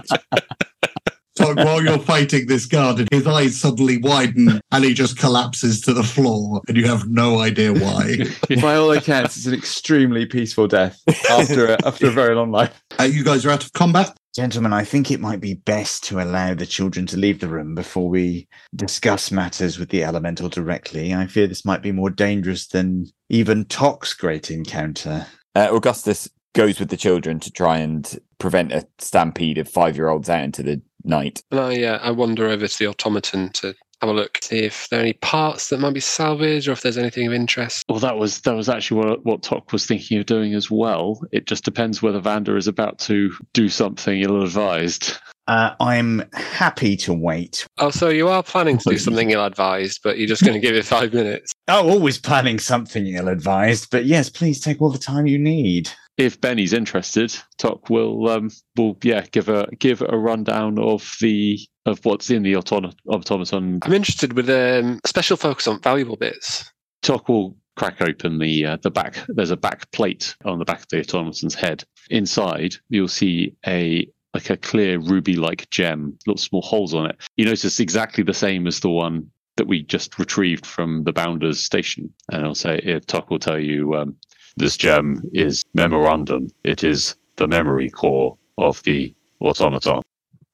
[1.37, 5.81] So while you're fighting this guard, and his eyes suddenly widen and he just collapses
[5.83, 8.17] to the floor, and you have no idea why.
[8.61, 12.83] By all accounts, it's an extremely peaceful death after a, after a very long life.
[13.01, 14.15] Uh, you guys are out of combat.
[14.35, 17.75] Gentlemen, I think it might be best to allow the children to leave the room
[17.75, 21.13] before we discuss matters with the elemental directly.
[21.15, 25.27] I fear this might be more dangerous than even Tok's great encounter.
[25.55, 30.09] Uh, Augustus goes with the children to try and prevent a stampede of five year
[30.09, 31.43] olds out into the night.
[31.51, 34.89] And I, uh, I wander over to the automaton to have a look, see if
[34.89, 37.85] there are any parts that might be salvaged or if there's anything of interest.
[37.89, 41.21] Well, that was that was actually what what Tok was thinking of doing as well.
[41.31, 45.19] It just depends whether Vander is about to do something ill-advised.
[45.49, 47.67] Uh, I'm happy to wait.
[47.79, 50.75] Oh, so you are planning to do something ill-advised, but you're just going to give
[50.75, 51.53] it five minutes.
[51.69, 55.91] Oh, always planning something ill advised, but yes, please take all the time you need.
[56.23, 61.59] If Benny's interested, Tok will um will yeah give a give a rundown of the
[61.85, 63.81] of what's in the automa- automaton.
[63.83, 66.71] I'm interested with um, a special focus on valuable bits.
[67.03, 69.17] Tok will crack open the uh, the back.
[69.29, 71.83] There's a back plate on the back of the automaton's head.
[72.09, 77.17] Inside, you'll see a like a clear ruby-like gem, little small holes on it.
[77.37, 81.63] You notice exactly the same as the one that we just retrieved from the Bounders
[81.63, 82.13] station.
[82.31, 84.17] And I'll say, yeah, Tok will tell you um,
[84.57, 86.49] this gem is memorandum.
[86.65, 90.03] It is the memory core of the automaton.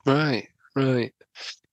[0.06, 1.12] Right, right.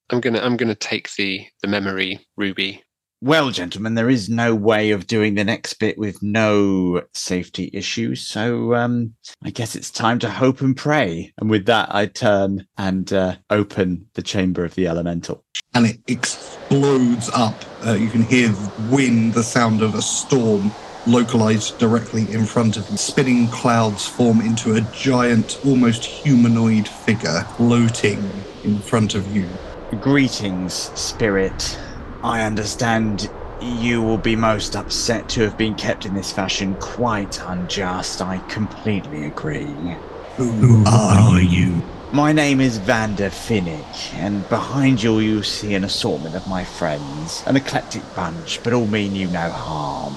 [0.10, 2.84] I'm gonna I'm gonna take the the memory ruby.
[3.22, 8.22] Well, gentlemen, there is no way of doing the next bit with no safety issues.
[8.22, 11.34] So um, I guess it's time to hope and pray.
[11.40, 15.44] And with that, I turn and uh, open the chamber of the elemental.
[15.74, 17.56] and it explodes up.
[17.84, 18.54] Uh, you can hear
[18.92, 20.72] wind, the sound of a storm
[21.08, 22.98] localized directly in front of you.
[22.98, 28.30] Spinning clouds form into a giant, almost humanoid figure floating
[28.64, 29.48] in front of you.
[30.02, 31.80] Greetings, spirit.
[32.24, 33.30] I understand
[33.62, 36.76] you will be most upset to have been kept in this fashion.
[36.76, 38.22] Quite unjust.
[38.22, 39.74] I completely agree.
[40.38, 41.82] Who are you?
[42.12, 47.44] My name is Vander Finnick, and behind you you see an assortment of my friends.
[47.46, 50.16] An eclectic bunch, but all mean you no harm.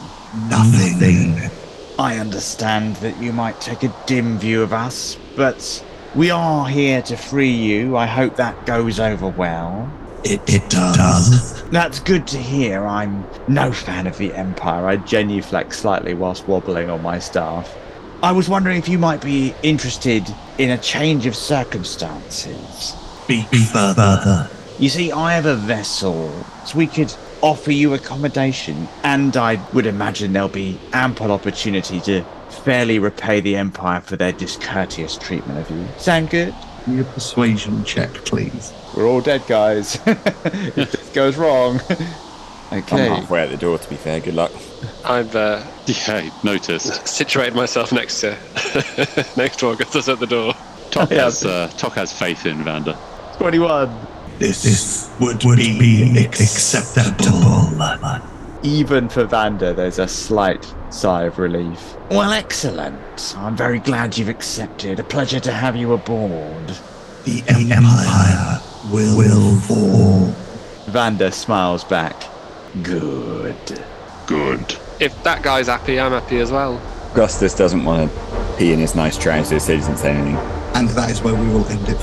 [0.49, 1.51] Nothing.
[1.99, 7.03] I understand that you might take a dim view of us, but we are here
[7.03, 7.97] to free you.
[7.97, 9.91] I hope that goes over well.
[10.25, 11.63] It, it does.
[11.71, 12.85] That's good to hear.
[12.87, 14.87] I'm no fan of the Empire.
[14.87, 17.77] I genuflect slightly whilst wobbling on my staff.
[18.23, 20.25] I was wondering if you might be interested
[20.59, 22.95] in a change of circumstances.
[23.25, 24.51] Speak further.
[24.79, 26.33] You see, I have a vessel,
[26.65, 27.13] so we could
[27.43, 32.23] offer you accommodation, and I would imagine there'll be ample opportunity to
[32.65, 35.87] fairly repay the Empire for their discourteous treatment of you.
[35.99, 36.55] Sound good?
[36.87, 38.73] Your persuasion check, please.
[38.97, 39.99] We're all dead, guys.
[40.07, 41.81] if this goes wrong.
[42.71, 42.77] Okay.
[42.97, 43.21] I'm okay.
[43.23, 44.21] halfway out the door, to be fair.
[44.21, 44.53] Good luck.
[45.03, 47.09] I've uh, Yeah, noticed.
[47.09, 48.37] situated myself next to
[49.39, 50.53] next to Augustus at the door.
[50.91, 52.99] Tok has uh, Tok has faith in Vanda.
[53.39, 53.89] 21.
[54.39, 57.75] This, would, be, acceptable.
[58.63, 61.97] Even for Vanda, there's a slight sigh of relief.
[62.11, 63.35] Well, excellent.
[63.37, 65.01] I'm very glad you've accepted.
[65.01, 66.69] A pleasure to have you aboard.
[67.25, 68.61] The Empire
[68.93, 70.27] will, fall.
[70.87, 72.15] Vanda smiles back.
[72.85, 73.57] Good.
[74.27, 74.77] Good.
[75.01, 76.81] If that guy's happy, I'm happy as well.
[77.11, 80.37] Augustus doesn't want to pee in his nice trousers, so he doesn't say anything.
[80.75, 81.99] And that is where we will end it.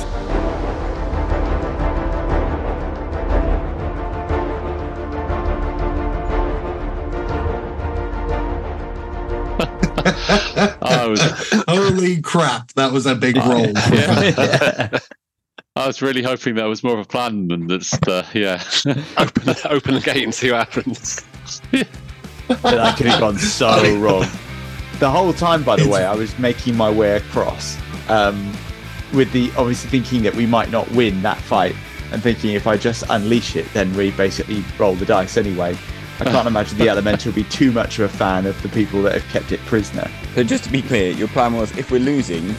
[11.07, 11.21] Was
[11.67, 13.67] Holy crap, that was a big roll.
[13.91, 14.99] yeah.
[15.77, 18.63] I was really hoping that was more of a plan than just uh, yeah.
[19.17, 21.21] Open, open the gate and see what happens.
[22.47, 24.25] that could have gone so wrong.
[24.99, 27.77] The whole time, by the way, I was making my way across,
[28.07, 28.53] um,
[29.13, 31.75] with the obviously thinking that we might not win that fight,
[32.13, 35.77] and thinking if I just unleash it, then we basically roll the dice anyway.
[36.21, 39.01] I can't imagine the elemental will be too much of a fan of the people
[39.03, 40.09] that have kept it prisoner.
[40.35, 42.53] So just to be clear, your plan was if we're losing,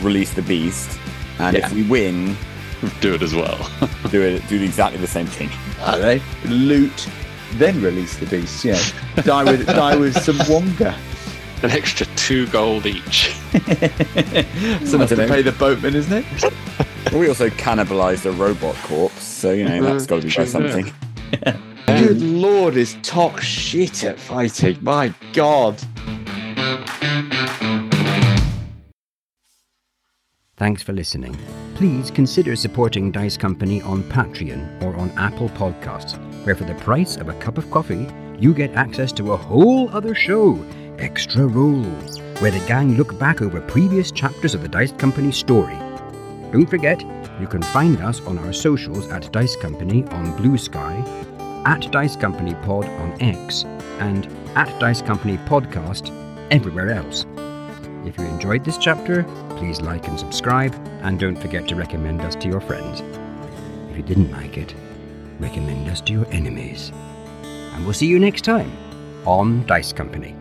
[0.00, 0.98] release the beast,
[1.38, 1.66] and Yeah.
[1.66, 2.36] if we win,
[3.00, 3.58] Do it as well.
[4.10, 5.50] do it do exactly the same thing.
[5.82, 7.08] I don't loot,
[7.54, 8.64] then release the beast.
[8.64, 8.80] Yeah,
[9.22, 10.94] die with die with some wonga.
[11.64, 13.34] An extra two gold each.
[13.52, 15.28] It's enough to dunno.
[15.28, 17.12] pay the boatman, isn't it?
[17.12, 20.48] We also cannibalized a robot corpse, so you know that's got to be true, by
[20.48, 20.70] yeah.
[20.70, 20.92] something.
[21.86, 24.78] Good lord, is Tok shit at fighting?
[24.82, 25.82] My god.
[30.58, 31.38] Thanks for listening.
[31.76, 37.16] Please consider supporting Dice Company on Patreon or on Apple Podcasts, where for the price
[37.16, 38.08] of a cup of coffee,
[38.40, 40.60] you get access to a whole other show,
[40.98, 45.78] Extra Rolls, where the gang look back over previous chapters of the Dice Company story.
[46.50, 47.00] Don't forget,
[47.40, 50.96] you can find us on our socials at Dice Company on Blue Sky,
[51.66, 53.62] at Dice Company Pod on X,
[54.00, 54.26] and
[54.56, 56.10] at Dice Company Podcast
[56.50, 57.26] everywhere else.
[58.04, 59.24] If you enjoyed this chapter,
[59.58, 60.72] please like and subscribe,
[61.02, 63.02] and don't forget to recommend us to your friends.
[63.90, 64.72] If you didn't like it,
[65.40, 66.92] recommend us to your enemies.
[67.74, 68.70] And we'll see you next time
[69.26, 70.37] on Dice Company.